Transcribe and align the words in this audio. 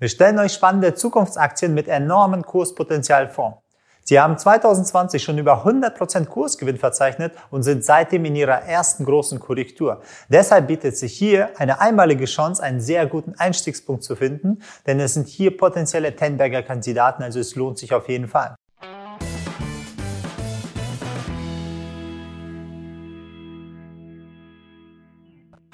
Wir 0.00 0.08
stellen 0.08 0.40
euch 0.40 0.52
spannende 0.52 0.94
Zukunftsaktien 0.94 1.72
mit 1.72 1.86
enormem 1.86 2.42
Kurspotenzial 2.42 3.28
vor. 3.28 3.62
Sie 4.02 4.18
haben 4.18 4.36
2020 4.36 5.22
schon 5.22 5.38
über 5.38 5.64
100% 5.64 6.26
Kursgewinn 6.26 6.78
verzeichnet 6.78 7.32
und 7.50 7.62
sind 7.62 7.84
seitdem 7.84 8.24
in 8.24 8.34
ihrer 8.34 8.62
ersten 8.64 9.04
großen 9.04 9.38
Korrektur. 9.38 10.02
Deshalb 10.28 10.66
bietet 10.66 10.96
sich 10.96 11.16
hier 11.16 11.58
eine 11.58 11.80
einmalige 11.80 12.24
Chance, 12.24 12.60
einen 12.60 12.80
sehr 12.80 13.06
guten 13.06 13.34
Einstiegspunkt 13.38 14.02
zu 14.02 14.16
finden, 14.16 14.62
denn 14.86 14.98
es 14.98 15.14
sind 15.14 15.28
hier 15.28 15.56
potenzielle 15.56 16.16
Tenberger 16.16 16.62
Kandidaten, 16.62 17.22
also 17.22 17.38
es 17.38 17.54
lohnt 17.54 17.78
sich 17.78 17.94
auf 17.94 18.08
jeden 18.08 18.26
Fall. 18.26 18.56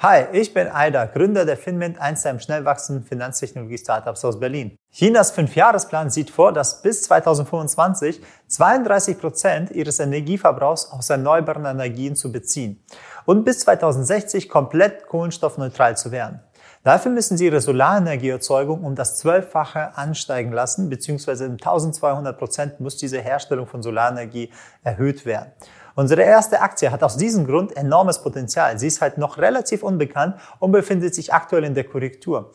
Hi, 0.03 0.25
ich 0.31 0.51
bin 0.51 0.67
Aida, 0.67 1.05
Gründer 1.05 1.45
der 1.45 1.57
Finment, 1.57 2.01
eins 2.01 2.23
der 2.23 2.39
schnell 2.39 2.65
wachsenden 2.65 3.05
Finanztechnologie-Startups 3.05 4.25
aus 4.25 4.39
Berlin. 4.39 4.75
Chinas 4.91 5.29
Fünfjahresplan 5.29 6.09
sieht 6.09 6.31
vor, 6.31 6.51
dass 6.51 6.81
bis 6.81 7.03
2025 7.03 8.19
32 8.47 9.19
Prozent 9.19 9.69
ihres 9.69 9.99
Energieverbrauchs 9.99 10.89
aus 10.89 11.11
erneuerbaren 11.11 11.65
Energien 11.65 12.15
zu 12.15 12.31
beziehen 12.31 12.83
und 13.25 13.43
bis 13.43 13.59
2060 13.59 14.49
komplett 14.49 15.05
kohlenstoffneutral 15.05 15.95
zu 15.95 16.11
werden. 16.11 16.39
Dafür 16.83 17.11
müssen 17.11 17.37
sie 17.37 17.45
ihre 17.45 17.61
Solarenergieerzeugung 17.61 18.83
um 18.83 18.95
das 18.95 19.17
Zwölffache 19.17 19.95
ansteigen 19.95 20.51
lassen, 20.51 20.89
beziehungsweise 20.89 21.45
um 21.45 21.51
1200 21.51 22.39
Prozent 22.39 22.79
muss 22.79 22.97
diese 22.97 23.21
Herstellung 23.21 23.67
von 23.67 23.83
Solarenergie 23.83 24.49
erhöht 24.81 25.27
werden. 25.27 25.51
Unsere 25.95 26.21
erste 26.21 26.61
Aktie 26.61 26.91
hat 26.91 27.03
aus 27.03 27.17
diesem 27.17 27.45
Grund 27.45 27.75
enormes 27.75 28.21
Potenzial. 28.21 28.79
Sie 28.79 28.87
ist 28.87 29.01
halt 29.01 29.17
noch 29.17 29.37
relativ 29.37 29.83
unbekannt 29.83 30.35
und 30.59 30.71
befindet 30.71 31.13
sich 31.15 31.33
aktuell 31.33 31.63
in 31.63 31.73
der 31.73 31.83
Korrektur. 31.83 32.51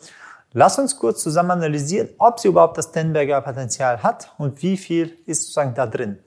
Lass 0.53 0.79
uns 0.79 0.97
kurz 0.97 1.21
zusammen 1.21 1.51
analysieren, 1.51 2.09
ob 2.17 2.39
sie 2.39 2.47
überhaupt 2.47 2.77
das 2.77 2.91
Tenberger 2.91 3.41
Potenzial 3.41 4.01
hat 4.01 4.33
und 4.37 4.61
wie 4.63 4.77
viel 4.77 5.17
ist 5.25 5.41
sozusagen 5.41 5.75
da 5.75 5.85
drin. 5.85 6.19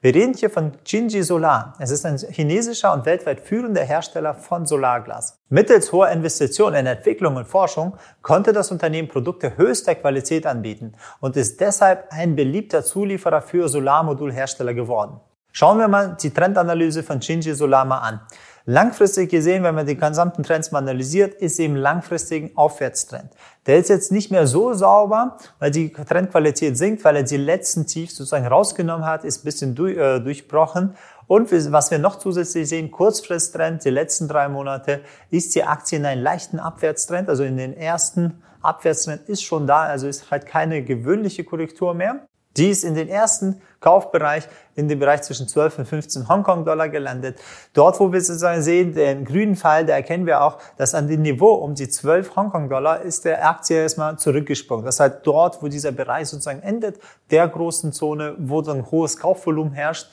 Wir 0.00 0.14
reden 0.14 0.34
hier 0.34 0.50
von 0.50 0.72
Jinji 0.84 1.22
Solar. 1.22 1.74
Es 1.78 1.90
ist 1.90 2.04
ein 2.04 2.18
chinesischer 2.18 2.92
und 2.92 3.06
weltweit 3.06 3.40
führender 3.40 3.82
Hersteller 3.82 4.34
von 4.34 4.66
Solarglas. 4.66 5.38
Mittels 5.48 5.90
hoher 5.90 6.10
Investitionen 6.10 6.76
in 6.76 6.86
Entwicklung 6.86 7.36
und 7.36 7.46
Forschung 7.46 7.96
konnte 8.22 8.52
das 8.52 8.70
Unternehmen 8.70 9.08
Produkte 9.08 9.56
höchster 9.56 9.94
Qualität 9.94 10.46
anbieten 10.46 10.94
und 11.20 11.36
ist 11.36 11.60
deshalb 11.60 12.08
ein 12.10 12.36
beliebter 12.36 12.84
Zulieferer 12.84 13.40
für 13.40 13.68
Solarmodulhersteller 13.68 14.74
geworden. 14.74 15.20
Schauen 15.58 15.78
wir 15.78 15.88
mal 15.88 16.18
die 16.20 16.28
Trendanalyse 16.28 17.02
von 17.02 17.22
Shinji 17.22 17.54
Solama 17.54 18.00
an. 18.00 18.20
Langfristig 18.66 19.30
gesehen, 19.30 19.62
wenn 19.62 19.74
man 19.74 19.86
die 19.86 19.96
gesamten 19.96 20.42
Trends 20.42 20.70
mal 20.70 20.80
analysiert, 20.80 21.32
ist 21.32 21.58
eben 21.58 21.76
langfristigen 21.76 22.54
Aufwärtstrend. 22.58 23.30
Der 23.64 23.78
ist 23.78 23.88
jetzt 23.88 24.12
nicht 24.12 24.30
mehr 24.30 24.46
so 24.46 24.74
sauber, 24.74 25.38
weil 25.58 25.70
die 25.70 25.94
Trendqualität 25.94 26.76
sinkt, 26.76 27.02
weil 27.04 27.16
er 27.16 27.22
die 27.22 27.38
letzten 27.38 27.86
Tiefs 27.86 28.16
sozusagen 28.16 28.46
rausgenommen 28.46 29.06
hat, 29.06 29.24
ist 29.24 29.40
ein 29.40 29.44
bisschen 29.44 29.74
durch, 29.74 29.96
äh, 29.96 30.20
durchbrochen. 30.20 30.94
Und 31.26 31.50
was 31.72 31.90
wir 31.90 32.00
noch 32.00 32.16
zusätzlich 32.16 32.68
sehen, 32.68 32.90
Kurzfristtrend, 32.90 33.82
die 33.82 33.88
letzten 33.88 34.28
drei 34.28 34.50
Monate, 34.50 35.00
ist 35.30 35.54
die 35.54 35.64
Aktie 35.64 35.96
in 35.96 36.04
einen 36.04 36.22
leichten 36.22 36.58
Abwärtstrend, 36.58 37.30
also 37.30 37.44
in 37.44 37.56
den 37.56 37.74
ersten 37.74 38.42
Abwärtstrend 38.60 39.26
ist 39.30 39.42
schon 39.42 39.66
da, 39.66 39.84
also 39.84 40.06
ist 40.06 40.30
halt 40.30 40.44
keine 40.44 40.84
gewöhnliche 40.84 41.44
Korrektur 41.44 41.94
mehr. 41.94 42.26
Die 42.56 42.70
ist 42.70 42.84
in 42.84 42.94
den 42.94 43.08
ersten 43.08 43.60
Kaufbereich, 43.80 44.48
in 44.74 44.88
dem 44.88 44.98
Bereich 44.98 45.22
zwischen 45.22 45.46
12 45.46 45.78
und 45.80 45.86
15 45.86 46.28
Hongkong-Dollar 46.28 46.88
gelandet. 46.88 47.38
Dort, 47.72 48.00
wo 48.00 48.12
wir 48.12 48.20
sozusagen 48.20 48.62
sehen, 48.62 48.94
den 48.94 49.24
grünen 49.24 49.56
Pfeil, 49.56 49.86
da 49.86 49.94
erkennen 49.94 50.26
wir 50.26 50.42
auch, 50.42 50.58
dass 50.76 50.94
an 50.94 51.08
dem 51.08 51.22
Niveau 51.22 51.54
um 51.54 51.74
die 51.74 51.88
12 51.88 52.34
Hongkong-Dollar 52.34 53.02
ist 53.02 53.24
der 53.24 53.46
Aktie 53.48 53.76
erstmal 53.76 54.18
zurückgesprungen. 54.18 54.84
Das 54.84 54.98
heißt, 54.98 55.18
dort, 55.22 55.62
wo 55.62 55.68
dieser 55.68 55.92
Bereich 55.92 56.28
sozusagen 56.28 56.62
endet, 56.62 56.98
der 57.30 57.46
großen 57.46 57.92
Zone, 57.92 58.34
wo 58.38 58.62
so 58.62 58.72
ein 58.72 58.90
hohes 58.90 59.18
Kaufvolumen 59.18 59.72
herrscht, 59.72 60.08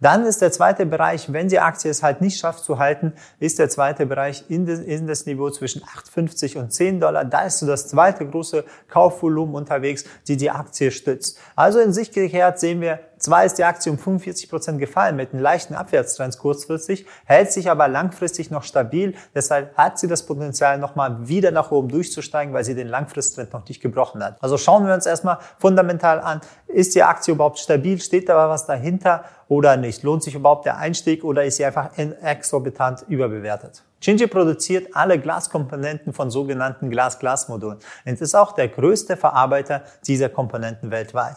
dann 0.00 0.24
ist 0.24 0.40
der 0.42 0.52
zweite 0.52 0.86
Bereich, 0.86 1.32
wenn 1.32 1.48
die 1.48 1.58
Aktie 1.58 1.90
es 1.90 2.02
halt 2.02 2.20
nicht 2.20 2.38
schafft 2.38 2.64
zu 2.64 2.78
halten, 2.78 3.12
ist 3.40 3.58
der 3.58 3.68
zweite 3.68 4.06
Bereich 4.06 4.44
in, 4.48 4.66
das, 5.06 5.26
Niveau 5.26 5.50
zwischen 5.50 5.82
8,50 5.82 6.58
und 6.58 6.72
10 6.72 7.00
Dollar. 7.00 7.24
Da 7.24 7.42
ist 7.42 7.58
so 7.58 7.66
das 7.66 7.88
zweite 7.88 8.26
große 8.26 8.64
Kaufvolumen 8.88 9.54
unterwegs, 9.54 10.04
die 10.28 10.36
die 10.36 10.50
Aktie 10.50 10.90
stützt. 10.90 11.38
Also 11.56 11.80
in 11.80 11.92
sich 11.92 12.12
gekehrt 12.12 12.60
sehen 12.60 12.80
wir, 12.80 13.00
zwar 13.18 13.44
ist 13.44 13.58
die 13.58 13.64
Aktie 13.64 13.90
um 13.90 13.98
45 13.98 14.48
Prozent 14.48 14.78
gefallen 14.78 15.16
mit 15.16 15.32
einem 15.32 15.42
leichten 15.42 15.74
Abwärtstrend 15.74 16.38
kurzfristig, 16.38 17.06
hält 17.24 17.52
sich 17.52 17.70
aber 17.70 17.88
langfristig 17.88 18.50
noch 18.50 18.62
stabil. 18.62 19.14
Deshalb 19.34 19.76
hat 19.76 19.98
sie 19.98 20.08
das 20.08 20.24
Potenzial, 20.24 20.78
nochmal 20.78 21.28
wieder 21.28 21.50
nach 21.50 21.70
oben 21.70 21.88
durchzusteigen, 21.88 22.54
weil 22.54 22.64
sie 22.64 22.74
den 22.74 22.88
Langfristtrend 22.88 23.52
noch 23.52 23.68
nicht 23.68 23.80
gebrochen 23.80 24.22
hat. 24.22 24.36
Also 24.42 24.56
schauen 24.58 24.86
wir 24.86 24.94
uns 24.94 25.06
erstmal 25.06 25.38
fundamental 25.58 26.20
an, 26.20 26.40
ist 26.68 26.94
die 26.94 27.02
Aktie 27.02 27.34
überhaupt 27.34 27.58
stabil? 27.58 28.00
Steht 28.00 28.28
da 28.28 28.48
was 28.48 28.66
dahinter 28.66 29.24
oder 29.48 29.76
nicht? 29.76 30.02
Lohnt 30.02 30.22
sich 30.22 30.34
überhaupt 30.34 30.66
der 30.66 30.76
Einstieg 30.76 31.24
oder 31.24 31.44
ist 31.44 31.56
sie 31.56 31.64
einfach 31.64 31.90
exorbitant 31.96 33.04
überbewertet? 33.08 33.82
Shinji 34.00 34.28
produziert 34.28 34.94
alle 34.94 35.18
Glaskomponenten 35.18 36.12
von 36.12 36.30
sogenannten 36.30 36.88
Glas-Glas-Modulen 36.88 37.78
und 38.06 38.20
ist 38.20 38.34
auch 38.34 38.52
der 38.52 38.68
größte 38.68 39.16
Verarbeiter 39.16 39.82
dieser 40.06 40.28
Komponenten 40.28 40.90
weltweit. 40.90 41.36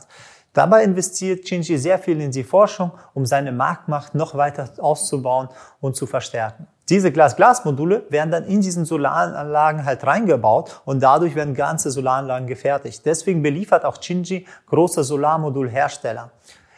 Dabei 0.54 0.84
investiert 0.84 1.48
Shinji 1.48 1.78
sehr 1.78 1.98
viel 1.98 2.20
in 2.20 2.32
die 2.32 2.44
Forschung, 2.44 2.92
um 3.14 3.26
seine 3.26 3.54
Marktmacht 3.54 4.16
noch 4.16 4.36
weiter 4.36 4.70
auszubauen 4.80 5.48
und 5.80 5.96
zu 5.96 6.06
verstärken. 6.06 6.68
Diese 6.90 7.14
Glas-Glas-Module 7.14 8.06
werden 8.10 8.32
dann 8.32 8.44
in 8.44 8.60
diesen 8.60 8.84
Solaranlagen 8.84 9.86
halt 9.86 10.06
reingebaut 10.06 10.82
und 10.84 11.02
dadurch 11.02 11.36
werden 11.36 11.54
ganze 11.54 11.90
Solaranlagen 11.90 12.48
gefertigt. 12.48 13.06
Deswegen 13.06 13.42
beliefert 13.42 13.86
auch 13.86 14.02
Shinji 14.02 14.46
große 14.66 15.06
Solarmodulhersteller. 15.06 16.32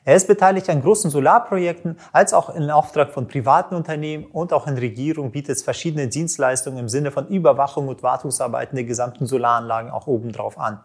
Er 0.06 0.16
ist 0.16 0.28
beteiligt 0.28 0.70
an 0.70 0.82
großen 0.84 1.10
Solarprojekten, 1.10 1.98
als 2.12 2.34
auch 2.34 2.54
in 2.54 2.70
Auftrag 2.70 3.12
von 3.12 3.28
privaten 3.28 3.74
Unternehmen 3.74 4.26
und 4.26 4.54
auch 4.54 4.68
in 4.68 4.78
Regierung 4.78 5.32
bietet 5.32 5.56
es 5.56 5.64
verschiedene 5.64 6.10
Dienstleistungen 6.10 6.78
im 6.78 6.90
Sinne 6.90 7.10
von 7.10 7.28
Überwachung 7.28 7.88
und 7.88 8.04
Wartungsarbeiten 8.04 8.76
der 8.76 8.86
gesamten 8.86 9.26
Solaranlagen 9.26 9.90
auch 9.90 10.06
obendrauf 10.06 10.60
an. 10.60 10.82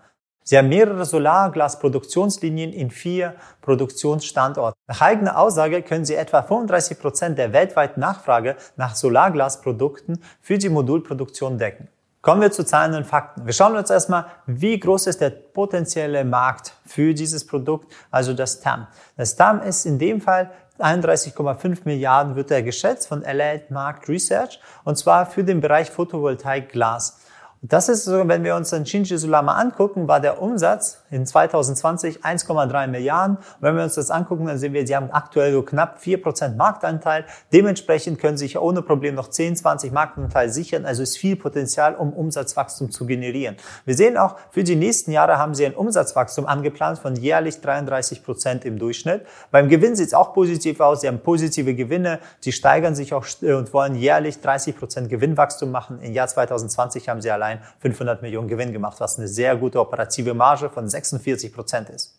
Sie 0.49 0.57
haben 0.57 0.71
mehrere 0.71 1.05
Solarglasproduktionslinien 1.05 2.73
in 2.73 2.91
vier 2.91 3.35
Produktionsstandorten. 3.61 4.81
Nach 4.87 5.03
eigener 5.03 5.39
Aussage 5.39 5.83
können 5.83 6.07
Sie 6.07 6.15
etwa 6.15 6.43
35 6.43 6.99
Prozent 6.99 7.37
der 7.37 7.53
weltweiten 7.53 8.01
Nachfrage 8.01 8.57
nach 8.75 8.95
Solarglasprodukten 8.95 10.23
für 10.41 10.57
die 10.57 10.71
Modulproduktion 10.71 11.59
decken. 11.59 11.89
Kommen 12.23 12.41
wir 12.41 12.51
zu 12.51 12.65
Zahlen 12.65 12.95
und 12.95 13.07
Fakten. 13.07 13.45
Wir 13.45 13.53
schauen 13.53 13.77
uns 13.77 13.91
erstmal, 13.91 14.25
wie 14.47 14.81
groß 14.81 15.09
ist 15.09 15.21
der 15.21 15.29
potenzielle 15.29 16.25
Markt 16.25 16.73
für 16.87 17.13
dieses 17.13 17.47
Produkt, 17.47 17.93
also 18.11 18.33
das 18.33 18.61
TAM. 18.61 18.87
Das 19.19 19.37
TAM 19.37 19.61
ist 19.61 19.85
in 19.85 19.99
dem 19.99 20.23
Fall 20.23 20.51
31,5 20.79 21.81
Milliarden 21.85 22.37
wird 22.37 22.51
er 22.51 22.63
geschätzt 22.63 23.09
von 23.09 23.23
Allied 23.23 23.71
Market 23.71 24.09
Research 24.09 24.61
und 24.85 24.97
zwar 24.97 25.27
für 25.27 25.45
den 25.45 25.61
Bereich 25.61 25.91
Photovoltaik 25.91 26.71
Glas. 26.71 27.19
Das 27.63 27.89
ist 27.89 28.05
so, 28.05 28.29
wenn 28.29 28.45
wir 28.45 28.55
uns 28.55 28.71
den 28.71 28.87
Shinji 28.87 29.19
Sulama 29.19 29.57
angucken, 29.57 30.07
war 30.07 30.21
der 30.21 30.41
Umsatz 30.41 31.03
in 31.11 31.27
2020 31.27 32.23
1,3 32.23 32.87
Milliarden. 32.87 33.39
Wenn 33.59 33.75
wir 33.75 33.83
uns 33.83 33.97
das 33.97 34.13
angucken, 34.13 34.47
dann 34.47 34.59
sehen 34.59 34.75
wir, 34.75 34.87
sie 34.87 34.95
haben 34.95 35.11
aktuell 35.11 35.53
so 35.53 35.63
knapp 35.63 35.99
4% 36.01 36.55
Marktanteil. 36.55 37.25
Dementsprechend 37.53 38.21
können 38.21 38.37
sich 38.37 38.57
ohne 38.57 38.81
Problem 38.81 39.17
noch 39.17 39.27
10, 39.29 39.57
20 39.57 39.91
Marktanteil 39.91 40.51
sichern. 40.51 40.87
Also 40.87 41.03
ist 41.03 41.19
viel 41.19 41.35
Potenzial, 41.35 41.97
um 41.97 42.13
Umsatzwachstum 42.13 42.93
zu 42.93 43.07
generieren. 43.07 43.57
Wir 43.85 43.97
sehen 43.97 44.17
auch, 44.17 44.37
für 44.53 44.63
die 44.63 44.77
nächsten 44.77 45.11
Jahre 45.11 45.39
haben 45.39 45.57
sie 45.57 45.67
ein 45.67 45.75
Umsatzwachstum 45.75 46.47
angeplant 46.47 47.01
von 47.01 47.17
jährlich 47.17 47.57
33% 47.57 48.63
im 48.67 48.79
Durchschnitt. 48.79 49.23
Beim 49.51 49.69
Gewinn 49.69 49.97
sieht 49.97 50.07
es 50.07 50.15
auch 50.15 50.33
positiv 50.33 50.79
aus. 50.79 51.01
Sie 51.01 51.09
haben 51.09 51.19
positive 51.19 51.75
Gewinne. 51.75 52.21
Sie 52.39 52.53
steigern 52.53 52.95
sich 52.95 53.13
auch 53.13 53.27
und 53.43 53.75
wollen 53.75 53.97
jährlich 53.97 54.37
30% 54.37 55.09
Gewinnwachstum 55.09 55.73
machen. 55.73 56.01
Im 56.03 56.13
Jahr 56.13 56.29
2020 56.29 57.09
haben 57.09 57.21
sie 57.21 57.33
allein 57.33 57.48
allein 57.49 57.61
500 57.81 58.23
Millionen 58.23 58.49
Gewinn 58.49 58.73
gemacht, 58.73 59.01
was 59.01 59.19
eine 59.19 59.29
sehr 59.29 59.57
gute 59.57 59.81
operative 59.81 60.35
Marge 60.35 60.71
von 60.71 60.89
46 60.89 61.53
Prozent 61.53 61.91
ist. 61.91 62.15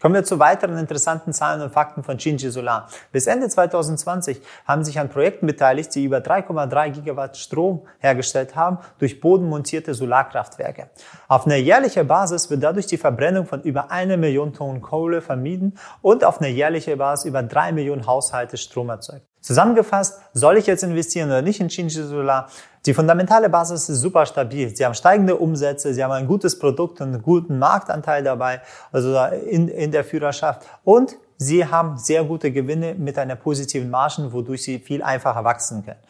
Kommen 0.00 0.14
wir 0.14 0.22
zu 0.22 0.38
weiteren 0.38 0.78
interessanten 0.78 1.32
Zahlen 1.32 1.60
und 1.60 1.72
Fakten 1.72 2.04
von 2.04 2.20
Shinji 2.20 2.50
Solar. 2.50 2.88
Bis 3.10 3.26
Ende 3.26 3.48
2020 3.48 4.40
haben 4.64 4.84
sich 4.84 5.00
an 5.00 5.08
Projekten 5.08 5.48
beteiligt, 5.48 5.92
die 5.92 6.04
über 6.04 6.18
3,3 6.18 6.90
Gigawatt 6.90 7.36
Strom 7.36 7.84
hergestellt 7.98 8.54
haben 8.54 8.78
durch 9.00 9.20
bodenmontierte 9.20 9.94
Solarkraftwerke. 9.94 10.90
Auf 11.26 11.46
einer 11.46 11.56
jährlichen 11.56 12.06
Basis 12.06 12.48
wird 12.48 12.62
dadurch 12.62 12.86
die 12.86 12.96
Verbrennung 12.96 13.46
von 13.46 13.62
über 13.62 13.90
eine 13.90 14.16
Million 14.16 14.52
Tonnen 14.52 14.82
Kohle 14.82 15.20
vermieden 15.20 15.76
und 16.00 16.22
auf 16.22 16.40
einer 16.40 16.50
jährlichen 16.50 16.96
Basis 16.96 17.24
über 17.24 17.42
drei 17.42 17.72
Millionen 17.72 18.06
Haushalte 18.06 18.56
Strom 18.56 18.90
erzeugt. 18.90 19.27
Zusammengefasst, 19.40 20.20
soll 20.34 20.58
ich 20.58 20.66
jetzt 20.66 20.82
investieren 20.82 21.28
oder 21.28 21.42
nicht 21.42 21.60
in 21.60 21.70
Shinji 21.70 22.02
Solar? 22.02 22.48
Die 22.86 22.94
fundamentale 22.94 23.48
Basis 23.48 23.88
ist 23.88 24.00
super 24.00 24.26
stabil. 24.26 24.74
Sie 24.74 24.84
haben 24.84 24.94
steigende 24.94 25.36
Umsätze, 25.36 25.94
sie 25.94 26.02
haben 26.02 26.12
ein 26.12 26.26
gutes 26.26 26.58
Produkt 26.58 27.00
und 27.00 27.08
einen 27.08 27.22
guten 27.22 27.58
Marktanteil 27.58 28.22
dabei, 28.22 28.60
also 28.92 29.16
in, 29.48 29.68
in 29.68 29.92
der 29.92 30.04
Führerschaft. 30.04 30.62
Und 30.84 31.16
sie 31.36 31.64
haben 31.66 31.98
sehr 31.98 32.24
gute 32.24 32.50
Gewinne 32.50 32.94
mit 32.94 33.18
einer 33.18 33.36
positiven 33.36 33.90
Margen, 33.90 34.32
wodurch 34.32 34.64
sie 34.64 34.78
viel 34.78 35.02
einfacher 35.02 35.44
wachsen 35.44 35.84
können. 35.84 36.00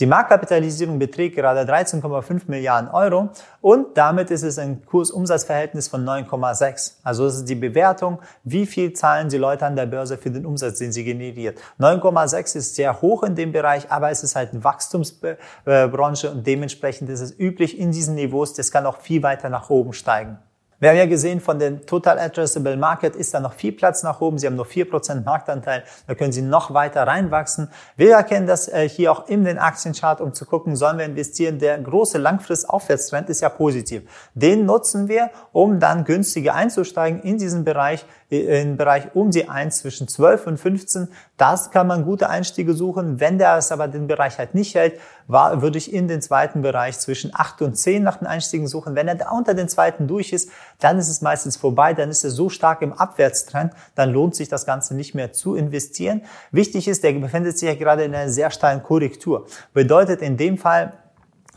Die 0.00 0.06
Marktkapitalisierung 0.06 0.98
beträgt 0.98 1.36
gerade 1.36 1.60
13,5 1.60 2.42
Milliarden 2.48 2.90
Euro 2.90 3.28
und 3.60 3.96
damit 3.96 4.28
ist 4.32 4.42
es 4.42 4.58
ein 4.58 4.84
Kursumsatzverhältnis 4.84 5.86
von 5.86 6.04
9,6. 6.04 6.94
Also 7.04 7.26
das 7.26 7.36
ist 7.36 7.48
die 7.48 7.54
Bewertung, 7.54 8.18
wie 8.42 8.66
viel 8.66 8.92
zahlen 8.92 9.28
die 9.28 9.36
Leute 9.36 9.64
an 9.64 9.76
der 9.76 9.86
Börse 9.86 10.18
für 10.18 10.32
den 10.32 10.46
Umsatz, 10.46 10.78
den 10.78 10.90
sie 10.90 11.04
generiert. 11.04 11.60
9,6 11.78 12.56
ist 12.56 12.74
sehr 12.74 13.02
hoch 13.02 13.22
in 13.22 13.36
dem 13.36 13.52
Bereich, 13.52 13.88
aber 13.92 14.10
es 14.10 14.24
ist 14.24 14.34
halt 14.34 14.50
eine 14.50 14.64
Wachstumsbranche 14.64 16.28
und 16.28 16.44
dementsprechend 16.44 17.08
ist 17.08 17.20
es 17.20 17.38
üblich 17.38 17.78
in 17.78 17.92
diesen 17.92 18.16
Niveaus, 18.16 18.52
das 18.52 18.72
kann 18.72 18.86
auch 18.86 18.98
viel 18.98 19.22
weiter 19.22 19.48
nach 19.48 19.70
oben 19.70 19.92
steigen. 19.92 20.38
Wir 20.84 20.90
haben 20.90 20.98
ja 20.98 21.06
gesehen, 21.06 21.40
von 21.40 21.58
den 21.58 21.86
Total 21.86 22.18
Addressable 22.18 22.76
Market 22.76 23.16
ist 23.16 23.32
da 23.32 23.40
noch 23.40 23.54
viel 23.54 23.72
Platz 23.72 24.02
nach 24.02 24.20
oben. 24.20 24.36
Sie 24.36 24.46
haben 24.46 24.56
nur 24.56 24.66
4% 24.66 25.24
Marktanteil. 25.24 25.82
Da 26.06 26.14
können 26.14 26.30
Sie 26.30 26.42
noch 26.42 26.74
weiter 26.74 27.06
reinwachsen. 27.06 27.70
Wir 27.96 28.16
erkennen 28.16 28.46
das 28.46 28.68
äh, 28.68 28.86
hier 28.86 29.10
auch 29.10 29.26
in 29.26 29.44
den 29.46 29.56
Aktienchart, 29.56 30.20
um 30.20 30.34
zu 30.34 30.44
gucken, 30.44 30.76
sollen 30.76 30.98
wir 30.98 31.06
investieren. 31.06 31.58
Der 31.58 31.78
große 31.78 32.18
Langfrist-Aufwärtstrend 32.18 33.30
ist 33.30 33.40
ja 33.40 33.48
positiv. 33.48 34.02
Den 34.34 34.66
nutzen 34.66 35.08
wir, 35.08 35.30
um 35.52 35.80
dann 35.80 36.04
günstiger 36.04 36.54
einzusteigen 36.54 37.22
in 37.22 37.38
diesen 37.38 37.64
Bereich, 37.64 38.04
im 38.40 38.76
Bereich 38.76 39.14
um 39.14 39.30
die 39.30 39.48
1 39.48 39.78
zwischen 39.78 40.08
12 40.08 40.46
und 40.46 40.58
15. 40.58 41.08
Das 41.36 41.70
kann 41.70 41.86
man 41.86 42.04
gute 42.04 42.28
Einstiege 42.28 42.74
suchen. 42.74 43.20
Wenn 43.20 43.38
der 43.38 43.56
es 43.56 43.72
aber 43.72 43.88
den 43.88 44.06
Bereich 44.06 44.38
halt 44.38 44.54
nicht 44.54 44.74
hält, 44.74 45.00
war, 45.26 45.62
würde 45.62 45.78
ich 45.78 45.92
in 45.92 46.08
den 46.08 46.20
zweiten 46.20 46.62
Bereich 46.62 46.98
zwischen 46.98 47.30
8 47.34 47.62
und 47.62 47.76
10 47.76 48.02
nach 48.02 48.18
den 48.18 48.26
Einstiegen 48.26 48.66
suchen. 48.66 48.94
Wenn 48.94 49.08
er 49.08 49.14
da 49.14 49.30
unter 49.30 49.54
den 49.54 49.68
zweiten 49.68 50.06
durch 50.06 50.32
ist, 50.32 50.50
dann 50.80 50.98
ist 50.98 51.08
es 51.08 51.22
meistens 51.22 51.56
vorbei, 51.56 51.94
dann 51.94 52.10
ist 52.10 52.24
er 52.24 52.30
so 52.30 52.48
stark 52.48 52.82
im 52.82 52.92
Abwärtstrend, 52.92 53.72
dann 53.94 54.12
lohnt 54.12 54.34
sich 54.34 54.48
das 54.48 54.66
Ganze 54.66 54.94
nicht 54.94 55.14
mehr 55.14 55.32
zu 55.32 55.54
investieren. 55.54 56.22
Wichtig 56.50 56.88
ist, 56.88 57.04
der 57.04 57.12
befindet 57.12 57.58
sich 57.58 57.68
ja 57.68 57.74
gerade 57.74 58.04
in 58.04 58.14
einer 58.14 58.30
sehr 58.30 58.50
steilen 58.50 58.82
Korrektur. 58.82 59.46
Bedeutet 59.72 60.20
in 60.20 60.36
dem 60.36 60.58
Fall, 60.58 60.92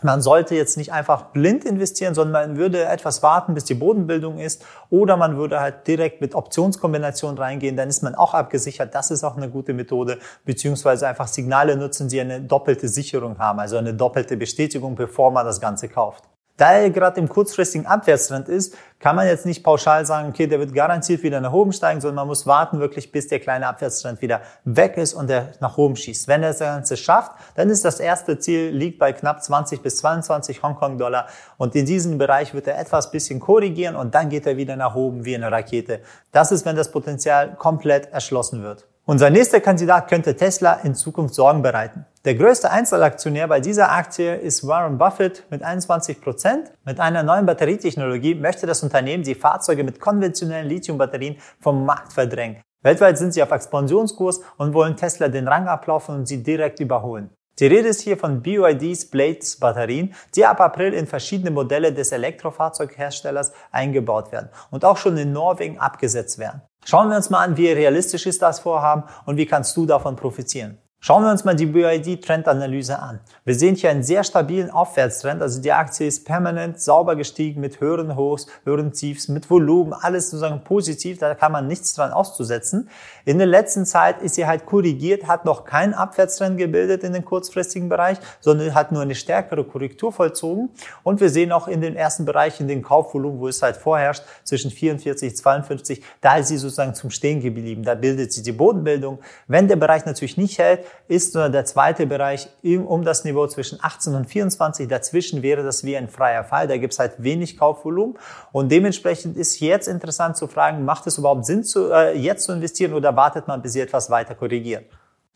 man 0.03 0.21
sollte 0.21 0.55
jetzt 0.55 0.77
nicht 0.77 0.93
einfach 0.93 1.27
blind 1.31 1.65
investieren, 1.65 2.13
sondern 2.13 2.49
man 2.49 2.57
würde 2.57 2.85
etwas 2.85 3.23
warten, 3.23 3.53
bis 3.53 3.65
die 3.65 3.73
Bodenbildung 3.73 4.37
ist. 4.37 4.63
Oder 4.89 5.17
man 5.17 5.37
würde 5.37 5.59
halt 5.59 5.87
direkt 5.87 6.21
mit 6.21 6.35
Optionskombination 6.35 7.37
reingehen, 7.37 7.75
dann 7.75 7.89
ist 7.89 8.03
man 8.03 8.15
auch 8.15 8.33
abgesichert. 8.33 8.93
Das 8.93 9.11
ist 9.11 9.23
auch 9.23 9.37
eine 9.37 9.49
gute 9.49 9.73
Methode. 9.73 10.19
Beziehungsweise 10.45 11.07
einfach 11.07 11.27
Signale 11.27 11.75
nutzen, 11.75 12.09
die 12.09 12.19
eine 12.21 12.41
doppelte 12.41 12.87
Sicherung 12.87 13.37
haben, 13.39 13.59
also 13.59 13.77
eine 13.77 13.93
doppelte 13.93 14.37
Bestätigung, 14.37 14.95
bevor 14.95 15.31
man 15.31 15.45
das 15.45 15.59
Ganze 15.59 15.89
kauft. 15.89 16.23
Da 16.57 16.73
er 16.73 16.89
gerade 16.89 17.19
im 17.19 17.29
kurzfristigen 17.29 17.85
Abwärtstrend 17.85 18.49
ist, 18.49 18.75
kann 18.99 19.15
man 19.15 19.27
jetzt 19.27 19.45
nicht 19.45 19.63
pauschal 19.63 20.07
sagen, 20.07 20.29
okay, 20.29 20.47
der 20.47 20.57
wird 20.57 20.73
garantiert 20.73 21.21
wieder 21.21 21.39
nach 21.39 21.53
oben 21.53 21.71
steigen, 21.71 22.01
sondern 22.01 22.15
man 22.15 22.27
muss 22.27 22.47
warten 22.47 22.79
wirklich, 22.79 23.11
bis 23.11 23.27
der 23.27 23.39
kleine 23.39 23.67
Abwärtstrend 23.67 24.23
wieder 24.23 24.41
weg 24.65 24.97
ist 24.97 25.13
und 25.13 25.29
der 25.29 25.51
nach 25.59 25.77
oben 25.77 25.95
schießt. 25.95 26.27
Wenn 26.27 26.41
er 26.41 26.49
das 26.49 26.59
Ganze 26.59 26.97
schafft, 26.97 27.33
dann 27.53 27.69
ist 27.69 27.85
das 27.85 27.99
erste 27.99 28.39
Ziel, 28.39 28.71
liegt 28.71 28.97
bei 28.97 29.13
knapp 29.13 29.43
20 29.43 29.83
bis 29.83 29.97
22 29.97 30.63
Hongkong-Dollar 30.63 31.27
und 31.57 31.75
in 31.75 31.85
diesem 31.85 32.17
Bereich 32.17 32.55
wird 32.55 32.65
er 32.65 32.79
etwas 32.79 33.11
bisschen 33.11 33.39
korrigieren 33.39 33.95
und 33.95 34.15
dann 34.15 34.29
geht 34.29 34.47
er 34.47 34.57
wieder 34.57 34.75
nach 34.75 34.95
oben 34.95 35.25
wie 35.25 35.35
eine 35.35 35.51
Rakete. 35.51 36.01
Das 36.31 36.51
ist, 36.51 36.65
wenn 36.65 36.75
das 36.75 36.91
Potenzial 36.91 37.55
komplett 37.55 38.11
erschlossen 38.11 38.63
wird. 38.63 38.87
Unser 39.05 39.29
nächster 39.29 39.61
Kandidat 39.61 40.09
könnte 40.09 40.35
Tesla 40.35 40.73
in 40.83 40.95
Zukunft 40.95 41.35
Sorgen 41.35 41.61
bereiten. 41.61 42.05
Der 42.27 42.35
größte 42.35 42.69
Einzelaktionär 42.69 43.47
bei 43.47 43.61
dieser 43.61 43.89
Aktie 43.89 44.35
ist 44.35 44.67
Warren 44.67 44.97
Buffett 44.97 45.45
mit 45.49 45.63
21 45.63 46.19
Prozent. 46.19 46.73
Mit 46.83 46.99
einer 46.99 47.23
neuen 47.23 47.45
Batterietechnologie 47.45 48.35
möchte 48.35 48.67
das 48.67 48.83
Unternehmen 48.83 49.23
die 49.23 49.33
Fahrzeuge 49.33 49.85
mit 49.85 50.01
konventionellen 50.01 50.67
Lithiumbatterien 50.67 51.37
vom 51.61 51.85
Markt 51.85 52.11
verdrängen. 52.11 52.61
Weltweit 52.81 53.17
sind 53.17 53.33
sie 53.33 53.41
auf 53.41 53.51
Expansionskurs 53.51 54.41
und 54.57 54.73
wollen 54.73 54.97
Tesla 54.97 55.29
den 55.29 55.47
Rang 55.47 55.69
ablaufen 55.69 56.15
und 56.15 56.25
sie 56.27 56.43
direkt 56.43 56.81
überholen. 56.81 57.29
Die 57.59 57.67
Rede 57.67 57.87
ist 57.87 58.01
hier 58.01 58.17
von 58.17 58.41
BYD's 58.41 59.09
Blades 59.09 59.57
Batterien, 59.57 60.13
die 60.35 60.45
ab 60.45 60.59
April 60.59 60.91
in 60.91 61.07
verschiedene 61.07 61.51
Modelle 61.51 61.93
des 61.93 62.11
Elektrofahrzeugherstellers 62.11 63.53
eingebaut 63.71 64.33
werden 64.33 64.49
und 64.69 64.83
auch 64.83 64.97
schon 64.97 65.15
in 65.15 65.31
Norwegen 65.31 65.79
abgesetzt 65.79 66.39
werden. 66.39 66.61
Schauen 66.83 67.07
wir 67.07 67.15
uns 67.15 67.29
mal 67.29 67.45
an, 67.45 67.55
wie 67.55 67.71
realistisch 67.71 68.25
ist 68.25 68.41
das 68.41 68.59
Vorhaben 68.59 69.03
und 69.25 69.37
wie 69.37 69.45
kannst 69.45 69.77
du 69.77 69.85
davon 69.85 70.17
profitieren. 70.17 70.77
Schauen 70.99 71.23
wir 71.23 71.31
uns 71.31 71.45
mal 71.45 71.55
die 71.55 71.67
BYD-Trendanalyse 71.67 72.97
an. 72.97 73.19
Wir 73.45 73.53
sehen 73.53 73.75
hier 73.75 73.91
einen 73.91 74.01
sehr 74.01 74.23
stabilen 74.23 74.71
Aufwärtstrend. 74.71 75.43
Also 75.43 75.61
die 75.61 75.71
Aktie 75.71 76.07
ist 76.07 76.25
permanent 76.25 76.81
sauber 76.81 77.15
gestiegen 77.15 77.61
mit 77.61 77.79
höheren 77.79 78.15
Hochs, 78.15 78.47
höheren 78.65 78.91
Tiefs, 78.91 79.27
mit 79.27 79.47
Volumen, 79.47 79.93
alles 79.93 80.31
sozusagen 80.31 80.63
positiv. 80.63 81.19
Da 81.19 81.35
kann 81.35 81.51
man 81.51 81.67
nichts 81.67 81.93
dran 81.93 82.11
auszusetzen. 82.11 82.89
In 83.25 83.37
der 83.37 83.45
letzten 83.45 83.85
Zeit 83.85 84.23
ist 84.23 84.35
sie 84.35 84.47
halt 84.47 84.65
korrigiert, 84.65 85.27
hat 85.27 85.45
noch 85.45 85.65
keinen 85.65 85.93
Abwärtstrend 85.93 86.57
gebildet 86.57 87.03
in 87.03 87.13
den 87.13 87.23
kurzfristigen 87.23 87.89
Bereich, 87.89 88.17
sondern 88.39 88.73
hat 88.73 88.91
nur 88.91 89.03
eine 89.03 89.15
stärkere 89.15 89.63
Korrektur 89.63 90.11
vollzogen. 90.11 90.69
Und 91.03 91.21
wir 91.21 91.29
sehen 91.29 91.51
auch 91.51 91.67
in 91.67 91.79
den 91.79 91.95
ersten 91.95 92.25
Bereichen 92.25 92.67
den 92.67 92.81
Kaufvolumen, 92.81 93.39
wo 93.39 93.47
es 93.47 93.61
halt 93.61 93.77
vorherrscht, 93.77 94.23
zwischen 94.43 94.71
44, 94.71 95.37
52, 95.37 96.03
da 96.21 96.37
ist 96.37 96.47
sie 96.47 96.57
sozusagen 96.57 96.95
zum 96.95 97.11
Stehen 97.11 97.39
geblieben. 97.39 97.83
Da 97.83 97.93
bildet 97.93 98.33
sie 98.33 98.41
die 98.41 98.51
Bodenbildung. 98.51 99.19
Wenn 99.47 99.67
der 99.67 99.75
Bereich 99.75 100.03
natürlich 100.05 100.37
nicht 100.37 100.57
hält, 100.57 100.86
ist 101.07 101.35
nur 101.35 101.49
der 101.49 101.65
zweite 101.65 102.05
Bereich 102.05 102.49
um 102.63 103.03
das 103.03 103.23
Niveau 103.23 103.47
zwischen 103.47 103.79
18 103.81 104.15
und 104.15 104.25
24. 104.25 104.87
Dazwischen 104.87 105.41
wäre 105.41 105.63
das 105.63 105.83
wie 105.83 105.95
ein 105.95 106.09
freier 106.09 106.43
Fall. 106.43 106.67
Da 106.67 106.77
gibt 106.77 106.93
es 106.93 106.99
halt 106.99 107.13
wenig 107.17 107.57
Kaufvolumen. 107.57 108.17
Und 108.51 108.71
dementsprechend 108.71 109.37
ist 109.37 109.59
jetzt 109.59 109.87
interessant 109.87 110.37
zu 110.37 110.47
fragen, 110.47 110.85
macht 110.85 111.07
es 111.07 111.17
überhaupt 111.17 111.45
Sinn, 111.45 111.63
zu, 111.63 111.91
äh, 111.91 112.17
jetzt 112.17 112.45
zu 112.45 112.51
investieren 112.51 112.93
oder 112.93 113.15
wartet 113.15 113.47
man, 113.47 113.61
bis 113.61 113.73
sie 113.73 113.81
etwas 113.81 114.09
weiter 114.09 114.35
korrigieren? 114.35 114.85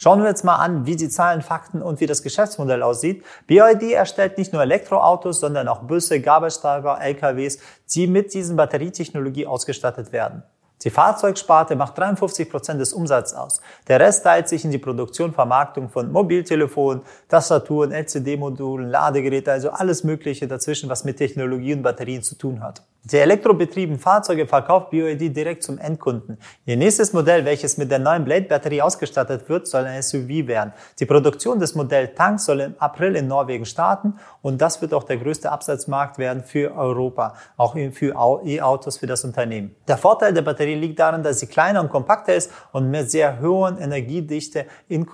Schauen 0.03 0.19
wir 0.23 0.29
jetzt 0.29 0.43
mal 0.43 0.55
an, 0.55 0.87
wie 0.87 0.95
die 0.95 1.09
Zahlen, 1.09 1.43
Fakten 1.43 1.83
und 1.83 1.99
wie 1.99 2.07
das 2.07 2.23
Geschäftsmodell 2.23 2.81
aussieht. 2.81 3.23
BYD 3.45 3.93
erstellt 3.93 4.35
nicht 4.39 4.51
nur 4.51 4.63
Elektroautos, 4.63 5.39
sondern 5.39 5.67
auch 5.67 5.83
Busse, 5.83 6.19
Gabelstapler, 6.19 6.99
LKWs, 6.99 7.59
die 7.93 8.07
mit 8.07 8.33
diesen 8.33 8.55
Batterietechnologie 8.55 9.45
ausgestattet 9.45 10.11
werden. 10.11 10.41
Die 10.83 10.89
Fahrzeugsparte 10.89 11.75
macht 11.75 11.97
53 11.97 12.49
Prozent 12.49 12.81
des 12.81 12.93
Umsatzes 12.93 13.37
aus. 13.37 13.61
Der 13.87 13.99
Rest 13.99 14.23
teilt 14.23 14.49
sich 14.49 14.65
in 14.65 14.71
die 14.71 14.77
Produktion, 14.79 15.33
Vermarktung 15.33 15.89
von 15.89 16.11
Mobiltelefonen, 16.11 17.03
Tastaturen, 17.27 17.91
LCD-Modulen, 17.91 18.89
Ladegeräte, 18.89 19.51
also 19.51 19.69
alles 19.69 20.03
Mögliche 20.03 20.47
dazwischen, 20.47 20.89
was 20.89 21.03
mit 21.03 21.17
Technologie 21.17 21.73
und 21.73 21.83
Batterien 21.83 22.23
zu 22.23 22.35
tun 22.35 22.61
hat. 22.61 22.81
Die 23.03 23.17
elektrobetriebenen 23.17 23.99
Fahrzeuge 23.99 24.45
verkauft 24.45 24.91
BioED 24.91 25.35
direkt 25.35 25.63
zum 25.63 25.79
Endkunden. 25.79 26.37
Ihr 26.65 26.77
nächstes 26.77 27.13
Modell, 27.13 27.45
welches 27.45 27.75
mit 27.79 27.89
der 27.89 27.97
neuen 27.97 28.23
Blade-Batterie 28.23 28.83
ausgestattet 28.83 29.49
wird, 29.49 29.67
soll 29.67 29.85
ein 29.85 30.03
SUV 30.03 30.45
werden. 30.45 30.71
Die 30.99 31.07
Produktion 31.07 31.59
des 31.59 31.73
Modells 31.73 32.11
Tank 32.13 32.39
soll 32.39 32.59
im 32.59 32.75
April 32.77 33.15
in 33.15 33.25
Norwegen 33.25 33.65
starten 33.65 34.19
und 34.43 34.61
das 34.61 34.83
wird 34.83 34.93
auch 34.93 35.03
der 35.03 35.17
größte 35.17 35.51
Absatzmarkt 35.51 36.19
werden 36.19 36.43
für 36.43 36.75
Europa, 36.77 37.33
auch 37.57 37.75
für 37.91 38.41
E-Autos 38.45 38.97
für 38.97 39.07
das 39.07 39.23
Unternehmen. 39.23 39.75
Der 39.87 39.97
Vorteil 39.97 40.31
der 40.31 40.43
Batterie 40.43 40.75
liegt 40.75 40.99
darin, 40.99 41.23
dass 41.23 41.39
sie 41.39 41.47
kleiner 41.47 41.81
und 41.81 41.89
kompakter 41.89 42.35
ist 42.35 42.51
und 42.71 42.91
mit 42.91 43.09
sehr 43.09 43.41
hohen 43.41 43.79
Energiedichte 43.79 44.67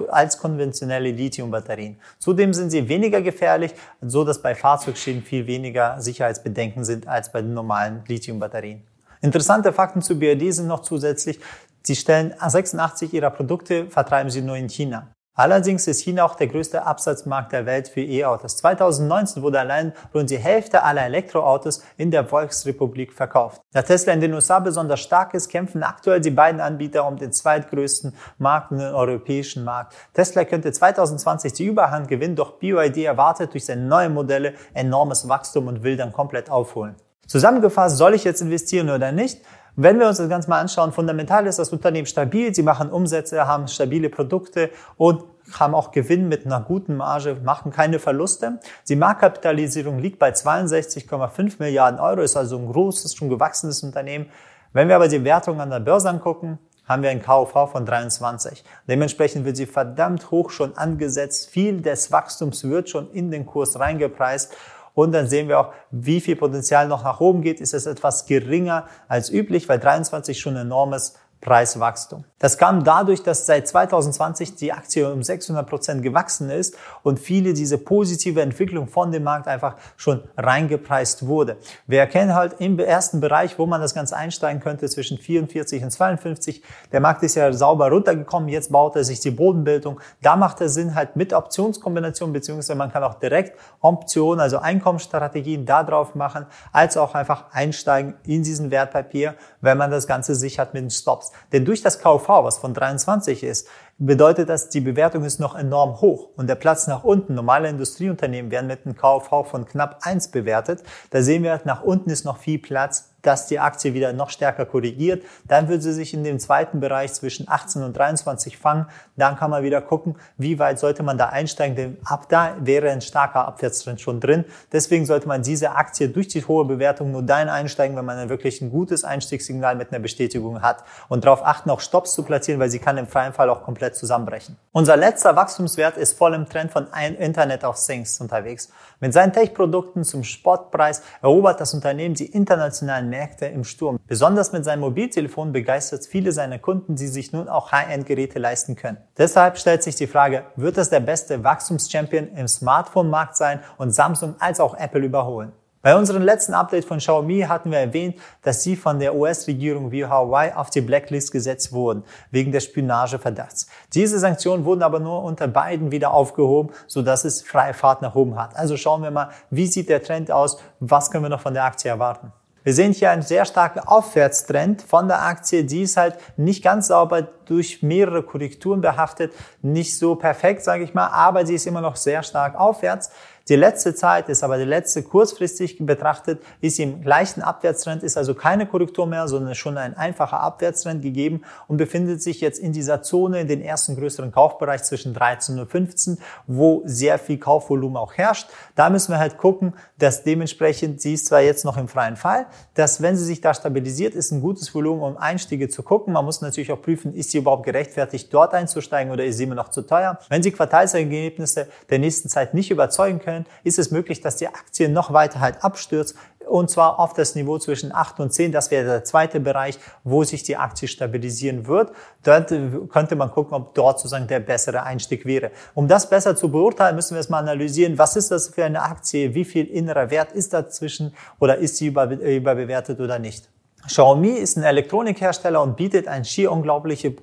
als 0.10 0.38
konventionelle 0.38 1.12
Lithium-Batterien. 1.12 2.02
Zudem 2.20 2.54
sind 2.54 2.70
sie 2.70 2.90
weniger 2.90 3.22
gefährlich, 3.22 3.74
so 4.02 4.26
dass 4.26 4.42
bei 4.42 4.56
Fahrzeugschäden 4.56 5.24
viel 5.24 5.48
weniger 5.48 6.02
Sicherheitsbedenken 6.02 6.84
sind 6.84 7.08
als 7.08 7.32
bei 7.32 7.42
den 7.42 7.54
normalen 7.54 7.77
normalen 7.78 8.04
Lithium-Batterien. 8.08 8.84
Interessante 9.22 9.74
Fakten 9.74 10.02
zu 10.02 10.18
BRD 10.18 10.54
sind 10.54 10.68
noch 10.68 10.82
zusätzlich, 10.82 11.40
sie 11.84 11.96
stellen 11.96 12.34
86 12.40 13.14
ihrer 13.14 13.32
Produkte, 13.32 13.90
vertreiben 13.90 14.30
sie 14.30 14.42
nur 14.42 14.58
in 14.58 14.70
China. 14.70 15.08
Allerdings 15.40 15.86
ist 15.86 16.02
China 16.02 16.26
auch 16.26 16.34
der 16.34 16.48
größte 16.48 16.84
Absatzmarkt 16.84 17.52
der 17.52 17.68
Welt 17.68 17.90
für 17.90 18.02
E-Autos. 18.02 18.58
2019 18.58 19.44
wurde 19.44 19.60
allein 19.60 19.94
rund 20.12 20.32
die 20.32 20.40
Hälfte 20.40 20.82
aller 20.82 21.06
Elektroautos 21.06 21.84
in 21.96 22.10
der 22.10 22.26
Volksrepublik 22.26 23.14
verkauft. 23.14 23.62
Da 23.72 23.84
Tesla 23.84 24.14
in 24.14 24.22
den 24.22 24.34
USA 24.34 24.58
besonders 24.58 25.00
stark 25.00 25.36
ist, 25.36 25.50
kämpfen 25.50 25.84
aktuell 25.84 26.22
die 26.22 26.32
beiden 26.32 26.60
Anbieter 26.60 27.08
um 27.08 27.18
den 27.18 27.32
zweitgrößten 27.32 28.16
Markt 28.40 28.72
in 28.72 28.80
den 28.80 28.96
europäischen 28.96 29.64
Markt. 29.64 29.94
Tesla 30.16 30.44
könnte 30.44 30.72
2020 30.72 31.54
die 31.54 31.66
Überhand 31.66 32.08
gewinnen, 32.08 32.36
doch 32.36 32.54
BYD 32.54 33.06
erwartet 33.06 33.54
durch 33.54 33.66
seine 33.66 33.84
neuen 33.84 34.16
Modelle 34.16 34.56
enormes 34.74 35.30
Wachstum 35.30 35.68
und 35.68 35.84
will 35.84 35.98
dann 35.98 36.14
komplett 36.14 36.50
aufholen. 36.50 36.96
Zusammengefasst, 37.28 37.98
soll 37.98 38.14
ich 38.14 38.24
jetzt 38.24 38.42
investieren 38.42 38.90
oder 38.90 39.12
nicht? 39.12 39.42
Wenn 39.76 40.00
wir 40.00 40.08
uns 40.08 40.18
das 40.18 40.28
Ganze 40.28 40.50
mal 40.50 40.60
anschauen, 40.60 40.92
fundamental 40.92 41.46
ist 41.46 41.60
das 41.60 41.70
Unternehmen 41.70 42.08
stabil, 42.08 42.56
sie 42.56 42.64
machen 42.64 42.90
Umsätze, 42.90 43.46
haben 43.46 43.68
stabile 43.68 44.10
Produkte 44.10 44.72
und 44.96 45.24
haben 45.54 45.76
auch 45.76 45.92
Gewinn 45.92 46.30
mit 46.30 46.46
einer 46.46 46.62
guten 46.62 46.98
Marge, 46.98 47.38
machen 47.44 47.72
keine 47.72 48.00
Verluste. 48.00 48.60
Die 48.90 48.96
Marktkapitalisierung 48.96 50.00
liegt 50.00 50.18
bei 50.18 50.32
62,5 50.32 51.58
Milliarden 51.60 52.00
Euro, 52.00 52.22
ist 52.22 52.36
also 52.36 52.58
ein 52.58 52.72
großes, 52.72 53.14
schon 53.14 53.30
gewachsenes 53.30 53.84
Unternehmen. 53.84 54.32
Wenn 54.74 54.88
wir 54.88 54.96
aber 54.96 55.10
die 55.10 55.24
Wertung 55.24 55.62
an 55.62 55.70
der 55.70 55.80
Börse 55.80 56.10
angucken, 56.10 56.58
haben 56.88 57.04
wir 57.04 57.10
ein 57.10 57.22
KV 57.22 57.68
von 57.68 57.86
23. 57.86 58.64
Dementsprechend 58.88 59.46
wird 59.46 59.58
sie 59.58 59.66
verdammt 59.66 60.32
hoch 60.32 60.50
schon 60.50 60.76
angesetzt. 60.78 61.50
Viel 61.50 61.82
des 61.82 62.12
Wachstums 62.12 62.64
wird 62.64 62.90
schon 62.90 63.12
in 63.12 63.30
den 63.30 63.46
Kurs 63.46 63.80
reingepreist 63.80 64.56
und 64.98 65.12
dann 65.12 65.27
sehen 65.27 65.48
wir 65.48 65.60
auch, 65.60 65.74
wie 65.92 66.20
viel 66.20 66.36
Potenzial 66.36 66.88
noch 66.88 67.04
nach 67.04 67.20
oben 67.20 67.44
geht. 67.44 67.62
Ist 67.62 67.75
es 67.75 67.86
etwas 67.86 68.25
geringer 68.25 68.88
als 69.08 69.30
üblich, 69.30 69.70
weil 69.70 69.77
23 69.77 70.39
schon 70.39 70.56
ein 70.56 70.66
enormes 70.66 71.13
Preiswachstum. 71.41 72.25
Das 72.39 72.58
kam 72.60 72.84
dadurch, 72.84 73.24
dass 73.24 73.48
seit 73.48 73.67
2020 73.67 74.56
die 74.56 74.72
Aktie 74.72 75.12
um 75.12 75.24
600 75.24 75.67
Prozent 75.67 76.03
gewachsen 76.03 76.51
ist 76.51 76.75
und 77.01 77.20
viele 77.20 77.53
diese 77.53 77.79
positive 77.79 78.41
Entwicklung 78.41 78.88
von 78.88 79.12
dem 79.12 79.24
Markt 79.24 79.48
einfach 79.48 79.75
schon 79.96 80.24
reingepreist 80.38 81.25
wurde. 81.25 81.58
Wir 81.88 82.00
erkennen 82.00 82.36
halt 82.36 82.58
im 82.60 82.77
ersten 82.77 83.22
Bereich, 83.22 83.58
wo 83.58 83.65
man 83.65 83.82
das 83.82 83.96
Ganze 83.96 84.15
einsteigen 84.15 84.62
könnte, 84.62 84.88
zwischen 84.88 85.17
44 85.17 85.84
und 85.84 85.89
52. 85.89 86.62
Der 86.91 87.00
Markt 87.00 87.24
ist 87.24 87.36
ja 87.36 87.51
sauber 87.53 87.89
runtergekommen, 87.89 88.50
jetzt 88.50 88.72
baut 88.72 88.96
er 88.96 89.03
sich 89.03 89.20
die 89.20 89.32
Bodenbildung. 89.32 90.00
Da 90.22 90.36
macht 90.36 90.62
es 90.62 90.75
Sinn 90.75 90.94
halt 90.94 91.15
mit 91.15 91.34
Optionskombination, 91.34 92.34
beziehungsweise 92.34 92.75
man 92.75 92.91
kann 92.91 93.03
auch 93.03 93.15
direkt 93.15 93.58
Optionen, 93.82 94.39
also 94.39 94.60
Einkommensstrategien 94.60 95.65
da 95.65 95.84
drauf 95.84 96.13
machen, 96.13 96.46
als 96.72 96.98
auch 96.98 97.15
einfach 97.15 97.46
einsteigen 97.51 98.15
in 98.25 98.44
diesen 98.44 98.70
Wertpapier, 98.70 99.36
wenn 99.62 99.77
man 99.77 99.89
das 99.89 100.06
Ganze 100.06 100.36
sichert 100.36 100.74
mit 100.75 100.84
den 100.84 100.91
Stops. 100.91 101.27
Denn 101.52 101.66
durch 101.66 101.82
das 101.82 102.00
KV, 102.00 102.28
was 102.28 102.58
von 102.58 102.74
23 102.74 103.44
ist, 103.44 103.68
bedeutet 104.00 104.50
das, 104.50 104.70
die 104.70 104.82
Bewertung 104.82 105.24
ist 105.24 105.39
noch 105.39 105.56
enorm 105.56 106.01
hoch 106.01 106.30
und 106.36 106.48
der 106.48 106.56
Platz 106.56 106.88
nach 106.88 107.04
unten. 107.04 107.34
Normale 107.34 107.70
Industrieunternehmen 107.70 108.51
werden 108.51 108.68
mit 108.68 108.86
einem 108.86 108.96
KV 108.96 109.44
von 109.44 109.66
knapp 109.66 110.00
1 110.01 110.30
bewertet. 110.30 110.84
Da 111.10 111.22
sehen 111.22 111.44
wir, 111.44 111.62
nach 111.66 111.84
unten 111.84 112.10
ist 112.10 112.25
noch 112.25 112.38
viel 112.38 112.60
Platz 112.60 113.10
dass 113.27 113.48
die 113.48 113.60
Aktie 113.60 113.94
wieder 113.94 114.13
noch 114.13 114.30
stärker 114.30 114.66
korrigiert. 114.66 115.24
Dann 115.48 115.68
wird 115.68 115.84
sie 115.84 115.92
sich 115.92 116.13
in 116.13 116.24
dem 116.24 116.39
zweiten 116.39 116.80
Bereich 116.80 117.13
zwischen 117.13 117.50
18 117.50 117.84
und 117.84 117.96
23 117.98 118.58
fangen. 118.58 118.88
Dann 119.16 119.36
kann 119.36 119.50
man 119.50 119.63
wieder 119.63 119.82
gucken, 119.82 120.16
wie 120.38 120.60
weit 120.60 120.80
sollte 120.80 121.04
man 121.04 121.18
da 121.18 121.27
einsteigen, 121.27 121.75
denn 121.75 121.98
ab 122.06 122.27
da 122.30 122.56
wäre 122.60 122.89
ein 122.89 123.01
starker 123.01 123.48
Abwärtstrend 123.48 124.00
schon 124.00 124.20
drin. 124.20 124.46
Deswegen 124.72 125.06
sollte 125.06 125.27
man 125.27 125.42
diese 125.42 125.72
Aktie 125.75 126.10
durch 126.10 126.27
die 126.27 126.46
hohe 126.46 126.66
Bewertung 126.66 127.12
nur 127.12 127.24
dann 127.24 127.50
einsteigen, 127.50 127.98
wenn 127.98 128.06
man 128.06 128.18
dann 128.18 128.30
wirklich 128.30 128.62
ein 128.62 128.70
gutes 128.70 129.04
Einstiegssignal 129.04 129.75
mit 129.75 129.92
einer 129.92 130.00
Bestätigung 130.00 130.62
hat. 130.62 130.84
Und 131.10 131.25
darauf 131.25 131.46
achten, 131.46 131.70
auch 131.70 131.82
Stops 131.82 132.13
zu 132.13 132.24
platzieren, 132.24 132.60
weil 132.60 132.70
sie 132.70 132.80
kann 132.80 132.98
im 132.98 133.08
freien 133.08 133.34
Fall 133.34 133.50
auch 133.50 133.63
komplett 133.63 133.87
zusammenbrechen. 133.96 134.58
Unser 134.72 134.98
letzter 134.98 135.36
Wachstumswert 135.36 135.98
ist 135.98 136.17
voll 136.17 136.34
im 136.34 136.48
Trend 136.48 136.72
von 136.72 136.88
Internet 137.20 137.63
of 137.63 137.77
Things 137.84 138.20
unterwegs. 138.20 138.70
Mit 139.00 139.13
seinen 139.13 139.34
Tech-Produkten 139.34 140.03
zum 140.03 140.24
Sportpreis 140.24 141.01
erobert 141.22 141.62
das 141.62 141.74
Unternehmen 141.74 142.15
die 142.15 142.25
internationalen 142.25 143.10
Märkte 143.10 143.46
im 143.46 143.63
Sturm. 143.63 144.00
Besonders 144.08 144.51
mit 144.51 144.65
seinem 144.65 144.82
Mobiltelefon 144.82 145.51
begeistert 145.51 146.06
viele 146.06 146.32
seiner 146.32 146.60
Kunden, 146.60 146.96
die 146.96 147.08
sich 147.08 147.32
nun 147.34 147.48
auch 147.48 147.72
High-End-Geräte 147.72 148.39
leisten 148.39 148.75
können. 148.75 148.98
Deshalb 149.17 149.58
stellt 149.58 149.84
sich 149.84 149.96
die 149.96 150.08
Frage, 150.08 150.46
wird 150.56 150.77
es 150.77 150.89
der 150.89 151.00
beste 151.00 151.44
Wachstumschampion 151.44 152.29
im 152.36 152.48
Smartphone-Markt 152.48 153.38
sein 153.38 153.60
und 153.77 153.91
Samsung 153.91 154.36
als 154.39 154.60
auch 154.60 154.75
Apple 154.77 155.06
überholen? 155.06 155.53
Bei 155.84 155.96
unserem 155.96 156.24
letzten 156.24 156.56
Update 156.56 156.86
von 156.86 156.98
Xiaomi 156.98 157.42
hatten 157.42 157.70
wir 157.70 157.78
erwähnt, 157.78 158.18
dass 158.42 158.64
sie 158.64 158.76
von 158.76 159.00
der 159.00 159.16
US-Regierung 159.16 159.92
wie 159.92 160.06
Hawaii 160.06 160.52
auf 160.54 160.72
die 160.72 160.82
Blacklist 160.82 161.32
gesetzt 161.32 161.72
wurden, 161.72 162.04
wegen 162.32 162.52
des 162.52 162.64
Spionageverdachts. 162.64 163.68
Diese 163.94 164.18
Sanktionen 164.18 164.66
wurden 164.66 164.82
aber 164.82 165.00
nur 165.00 165.24
unter 165.24 165.48
beiden 165.48 165.92
wieder 165.92 166.12
aufgehoben, 166.12 166.74
sodass 166.88 167.26
es 167.26 167.44
freie 167.44 167.76
Fahrt 167.76 168.02
nach 168.02 168.16
oben 168.16 168.42
hat. 168.42 168.56
Also 168.56 168.76
schauen 168.76 169.04
wir 169.04 169.12
mal, 169.12 169.30
wie 169.52 169.68
sieht 169.68 169.88
der 169.88 170.02
Trend 170.02 170.32
aus, 170.32 170.60
was 170.80 171.12
können 171.12 171.26
wir 171.26 171.30
noch 171.30 171.42
von 171.42 171.54
der 171.54 171.66
Aktie 171.66 171.92
erwarten. 171.92 172.34
Wir 172.68 172.74
sehen 172.74 172.92
hier 172.92 173.12
einen 173.12 173.22
sehr 173.22 173.46
starken 173.46 173.80
Aufwärtstrend 173.80 174.82
von 174.82 175.08
der 175.08 175.22
Aktie. 175.22 175.64
Die 175.64 175.84
ist 175.84 175.96
halt 175.96 176.18
nicht 176.36 176.62
ganz 176.62 176.88
sauber 176.88 177.22
durch 177.46 177.82
mehrere 177.82 178.24
Korrekturen 178.24 178.82
behaftet, 178.82 179.32
nicht 179.62 179.98
so 179.98 180.16
perfekt, 180.16 180.64
sage 180.64 180.84
ich 180.84 180.94
mal, 180.94 181.08
aber 181.08 181.46
sie 181.46 181.56
ist 181.56 181.66
immer 181.66 181.80
noch 181.80 181.96
sehr 181.96 182.24
stark 182.24 182.60
aufwärts. 182.60 183.10
Die 183.50 183.56
letzte 183.56 183.96
Zeit 183.96 184.27
ist 184.27 184.44
aber 184.44 184.58
die 184.58 184.66
letzte 184.66 185.04
kurzfristig 185.04 185.77
betrachtet, 185.80 186.42
ist 186.60 186.80
im 186.80 187.01
gleichen 187.01 187.42
Abwärtstrend, 187.42 188.04
ist 188.04 188.18
also 188.18 188.34
keine 188.34 188.66
Korrektur 188.66 189.08
mehr, 189.08 189.30
sondern 189.30 189.56
schon 189.56 189.77
ein 189.77 189.96
einfacher 189.96 190.42
Abwärtstrend 190.42 191.01
gegeben 191.01 191.44
und 191.70 191.77
befindet 191.77 192.22
sich 192.22 192.42
jetzt 192.42 192.60
in 192.60 192.74
dieser 192.74 193.04
Zone, 193.04 193.39
in 193.39 193.48
den 193.48 193.62
ersten 193.62 193.96
größeren 193.96 194.34
Kaufbereich 194.34 194.84
zwischen 194.84 195.13
13 195.13 195.60
und 195.60 195.72
15, 195.72 196.18
wo 196.46 196.82
sehr 196.84 197.18
viel 197.20 197.38
Kaufvolumen 197.38 197.96
auch 197.96 198.13
herrscht. 198.16 198.50
Da 198.75 198.89
müssen 198.89 199.13
wir 199.13 199.20
halt 199.20 199.38
gucken, 199.38 199.74
dass 199.98 200.24
dementsprechend, 200.24 201.00
sie 201.00 201.13
ist 201.13 201.27
zwar 201.27 201.39
jetzt 201.39 201.63
noch 201.63 201.77
im 201.77 201.88
freien 201.88 202.18
Fall, 202.18 202.48
dass 202.74 203.01
wenn 203.01 203.16
sie 203.16 203.24
sich 203.24 203.39
da 203.39 203.54
stabilisiert, 203.54 204.13
ist 204.13 204.32
ein 204.32 204.42
gutes 204.42 204.75
Volumen, 204.75 205.01
um 205.01 205.16
Einstiege 205.16 205.70
zu 205.70 205.84
gucken. 205.84 206.12
Man 206.12 206.25
muss 206.25 206.42
natürlich 206.42 206.74
auch 206.74 206.82
prüfen, 206.82 207.13
ist 207.13 207.32
sie 207.32 207.38
überhaupt 207.38 207.63
gerechtfertigt, 207.63 208.34
dort 208.34 208.54
einzusteigen 208.54 209.13
oder 209.13 209.24
ist 209.24 209.38
sie 209.38 209.46
immer 209.46 209.56
noch 209.56 209.70
zu 209.70 209.84
teuer. 209.84 210.20
Wenn 210.27 210.44
sie 210.44 210.51
Quartalsergebnisse 210.51 211.68
der 211.89 212.00
nächsten 212.00 212.27
Zeit 212.27 212.54
nicht 212.54 212.72
überzeugen 212.72 213.20
können, 213.20 213.37
ist 213.63 213.79
es 213.79 213.91
möglich, 213.91 214.22
dass 214.22 214.38
die 214.38 214.48
Aktie 214.48 214.89
noch 214.89 215.13
weiter 215.13 215.39
halt 215.39 215.63
abstürzt 215.63 216.15
und 216.48 216.70
zwar 216.70 217.00
auf 217.00 217.13
das 217.13 217.36
Niveau 217.36 217.60
zwischen 217.60 217.94
8 217.94 218.20
und 218.20 218.34
10. 218.34 218.51
Das 218.51 218.72
wäre 218.72 218.86
der 218.86 219.03
zweite 219.03 219.39
Bereich, 219.39 219.77
wo 220.03 220.24
sich 220.24 220.44
die 220.44 220.58
Aktie 220.58 220.88
stabilisieren 220.88 221.67
wird. 221.67 221.91
Dort 222.24 222.50
könnte 222.89 223.15
man 223.15 223.32
gucken, 223.32 223.53
ob 223.53 223.74
dort 223.75 224.00
sozusagen 224.00 224.27
der 224.27 224.39
bessere 224.39 224.84
Einstieg 224.84 225.25
wäre. 225.25 225.51
Um 225.74 225.88
das 225.88 226.10
besser 226.10 226.36
zu 226.36 226.50
beurteilen, 226.50 226.96
müssen 226.96 227.15
wir 227.15 227.20
es 227.20 227.29
mal 227.29 227.39
analysieren. 227.39 227.98
Was 227.98 228.15
ist 228.15 228.32
das 228.32 228.50
für 228.50 228.65
eine 228.65 228.82
Aktie? 228.82 229.34
Wie 229.34 229.46
viel 229.46 229.65
innerer 229.65 230.10
Wert 230.10 230.32
ist 230.32 230.53
dazwischen? 230.53 231.13
Oder 231.39 231.58
ist 231.58 231.77
sie 231.77 231.88
überbewertet 231.88 233.00
oder 233.00 233.20
nicht? 233.20 233.50
Xiaomi 233.88 234.32
ist 234.32 234.58
ein 234.58 234.63
Elektronikhersteller 234.63 235.62
und 235.62 235.77
bietet 235.77 236.10
eine 236.10 236.25
schier 236.25 236.51
unglaubliche 236.51 237.08
äh, 237.08 237.13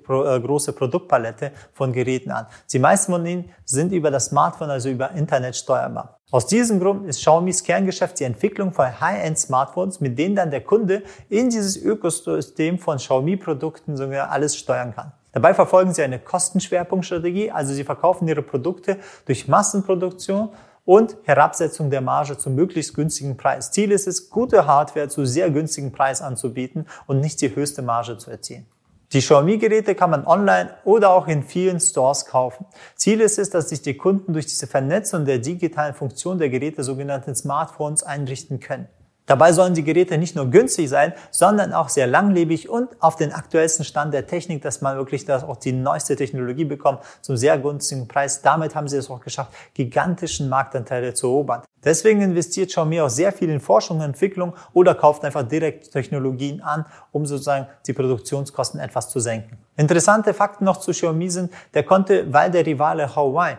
große 0.40 0.73
Produktpalette 0.73 1.52
von 1.75 1.92
Geräten 1.92 2.30
an. 2.30 2.47
Die 2.73 2.78
meisten 2.78 3.12
von 3.12 3.25
ihnen 3.26 3.50
sind 3.66 3.92
über 3.92 4.11
das 4.11 4.26
Smartphone, 4.26 4.71
also 4.71 4.88
über 4.88 5.11
Internet 5.11 5.56
steuerbar. 5.56 6.21
Aus 6.30 6.47
diesem 6.47 6.80
Grund 6.80 7.06
ist 7.06 7.21
Xiaomis 7.21 7.62
Kerngeschäft 7.62 8.18
die 8.18 8.25
Entwicklung 8.25 8.73
von 8.73 8.99
High-End-Smartphones, 8.99 10.00
mit 10.00 10.18
denen 10.18 10.37
dann 10.37 10.50
der 10.50 10.62
Kunde 10.62 11.02
in 11.28 11.50
dieses 11.50 11.76
Ökosystem 11.76 12.78
von 12.78 12.97
Xiaomi-Produkten 12.97 13.97
sogar 13.97 14.30
alles 14.30 14.56
steuern 14.56 14.94
kann. 14.94 15.12
Dabei 15.33 15.52
verfolgen 15.52 15.92
sie 15.92 16.02
eine 16.02 16.18
Kostenschwerpunktstrategie, 16.18 17.50
also 17.50 17.75
sie 17.75 17.85
verkaufen 17.85 18.26
ihre 18.26 18.42
Produkte 18.42 18.99
durch 19.26 19.49
Massenproduktion 19.49 20.49
und 20.85 21.17
Herabsetzung 21.25 21.91
der 21.91 22.00
Marge 22.00 22.37
zu 22.37 22.50
möglichst 22.50 22.95
günstigen 22.95 23.37
Preis. 23.37 23.71
Ziel 23.71 23.91
ist 23.91 24.07
es, 24.07 24.31
gute 24.31 24.67
Hardware 24.67 25.09
zu 25.09 25.25
sehr 25.25 25.50
günstigen 25.50 25.93
Preis 25.93 26.21
anzubieten 26.21 26.87
und 27.07 27.21
nicht 27.21 27.41
die 27.41 27.55
höchste 27.55 27.83
Marge 27.83 28.19
zu 28.19 28.31
erzielen. 28.31 28.67
Die 29.12 29.21
Xiaomi-Geräte 29.21 29.95
kann 29.95 30.11
man 30.11 30.26
online 30.26 30.71
oder 30.85 31.11
auch 31.11 31.29
in 31.29 31.45
vielen 31.45 31.79
Stores 31.79 32.26
kaufen. 32.26 32.67
Ziel 32.97 33.21
ist 33.21 33.38
es, 33.38 33.49
dass 33.49 33.69
sich 33.69 33.81
die 33.81 33.97
Kunden 33.97 34.33
durch 34.33 34.47
diese 34.47 34.67
Vernetzung 34.67 35.25
der 35.25 35.38
digitalen 35.38 35.95
Funktion 35.95 36.38
der 36.38 36.50
Geräte, 36.50 36.83
sogenannten 36.83 37.35
Smartphones, 37.35 38.03
einrichten 38.03 38.59
können. 38.59 38.88
Dabei 39.26 39.52
sollen 39.52 39.73
die 39.73 39.85
Geräte 39.85 40.19
nicht 40.19 40.37
nur 40.37 40.50
günstig 40.50 40.90
sein, 40.90 41.14
sondern 41.31 41.73
auch 41.73 41.88
sehr 41.88 42.07
langlebig 42.07 42.69
und 42.69 42.90
auf 43.00 43.16
den 43.16 43.33
aktuellsten 43.33 43.85
Stand 43.85 44.12
der 44.12 44.26
Technik, 44.26 44.61
dass 44.61 44.83
man 44.83 44.99
wirklich 44.99 45.25
das 45.25 45.45
auch 45.45 45.57
die 45.57 45.73
neueste 45.73 46.14
Technologie 46.14 46.64
bekommt 46.64 47.00
zum 47.23 47.38
sehr 47.38 47.57
günstigen 47.59 48.07
Preis. 48.07 48.43
Damit 48.43 48.75
haben 48.75 48.87
sie 48.87 48.99
es 48.99 49.09
auch 49.09 49.21
geschafft, 49.21 49.52
gigantischen 49.73 50.50
Marktanteile 50.50 51.14
zu 51.14 51.28
erobern. 51.28 51.62
Deswegen 51.83 52.21
investiert 52.21 52.69
Xiaomi 52.69 53.00
auch 53.00 53.09
sehr 53.09 53.33
viel 53.33 53.49
in 53.49 53.61
Forschung 53.61 53.99
und 53.99 54.04
Entwicklung 54.04 54.54
oder 54.75 54.95
kauft 54.95 55.25
einfach 55.25 55.43
direkt 55.43 55.90
Technologien 55.93 56.61
an, 56.61 56.85
um 57.11 57.25
sozusagen 57.25 57.66
die 57.87 57.95
Produktionskosten 57.95 58.78
etwas 58.78 59.09
zu 59.09 59.21
senken. 59.21 59.59
Interessante 59.76 60.35
Fakten 60.35 60.64
noch 60.64 60.76
zu 60.76 60.93
Xiaomi 60.93 61.31
sind, 61.31 61.52
der 61.75 61.83
konnte, 61.83 62.33
weil 62.33 62.50
der 62.50 62.64
Rivale 62.64 63.16
Huawei 63.16 63.59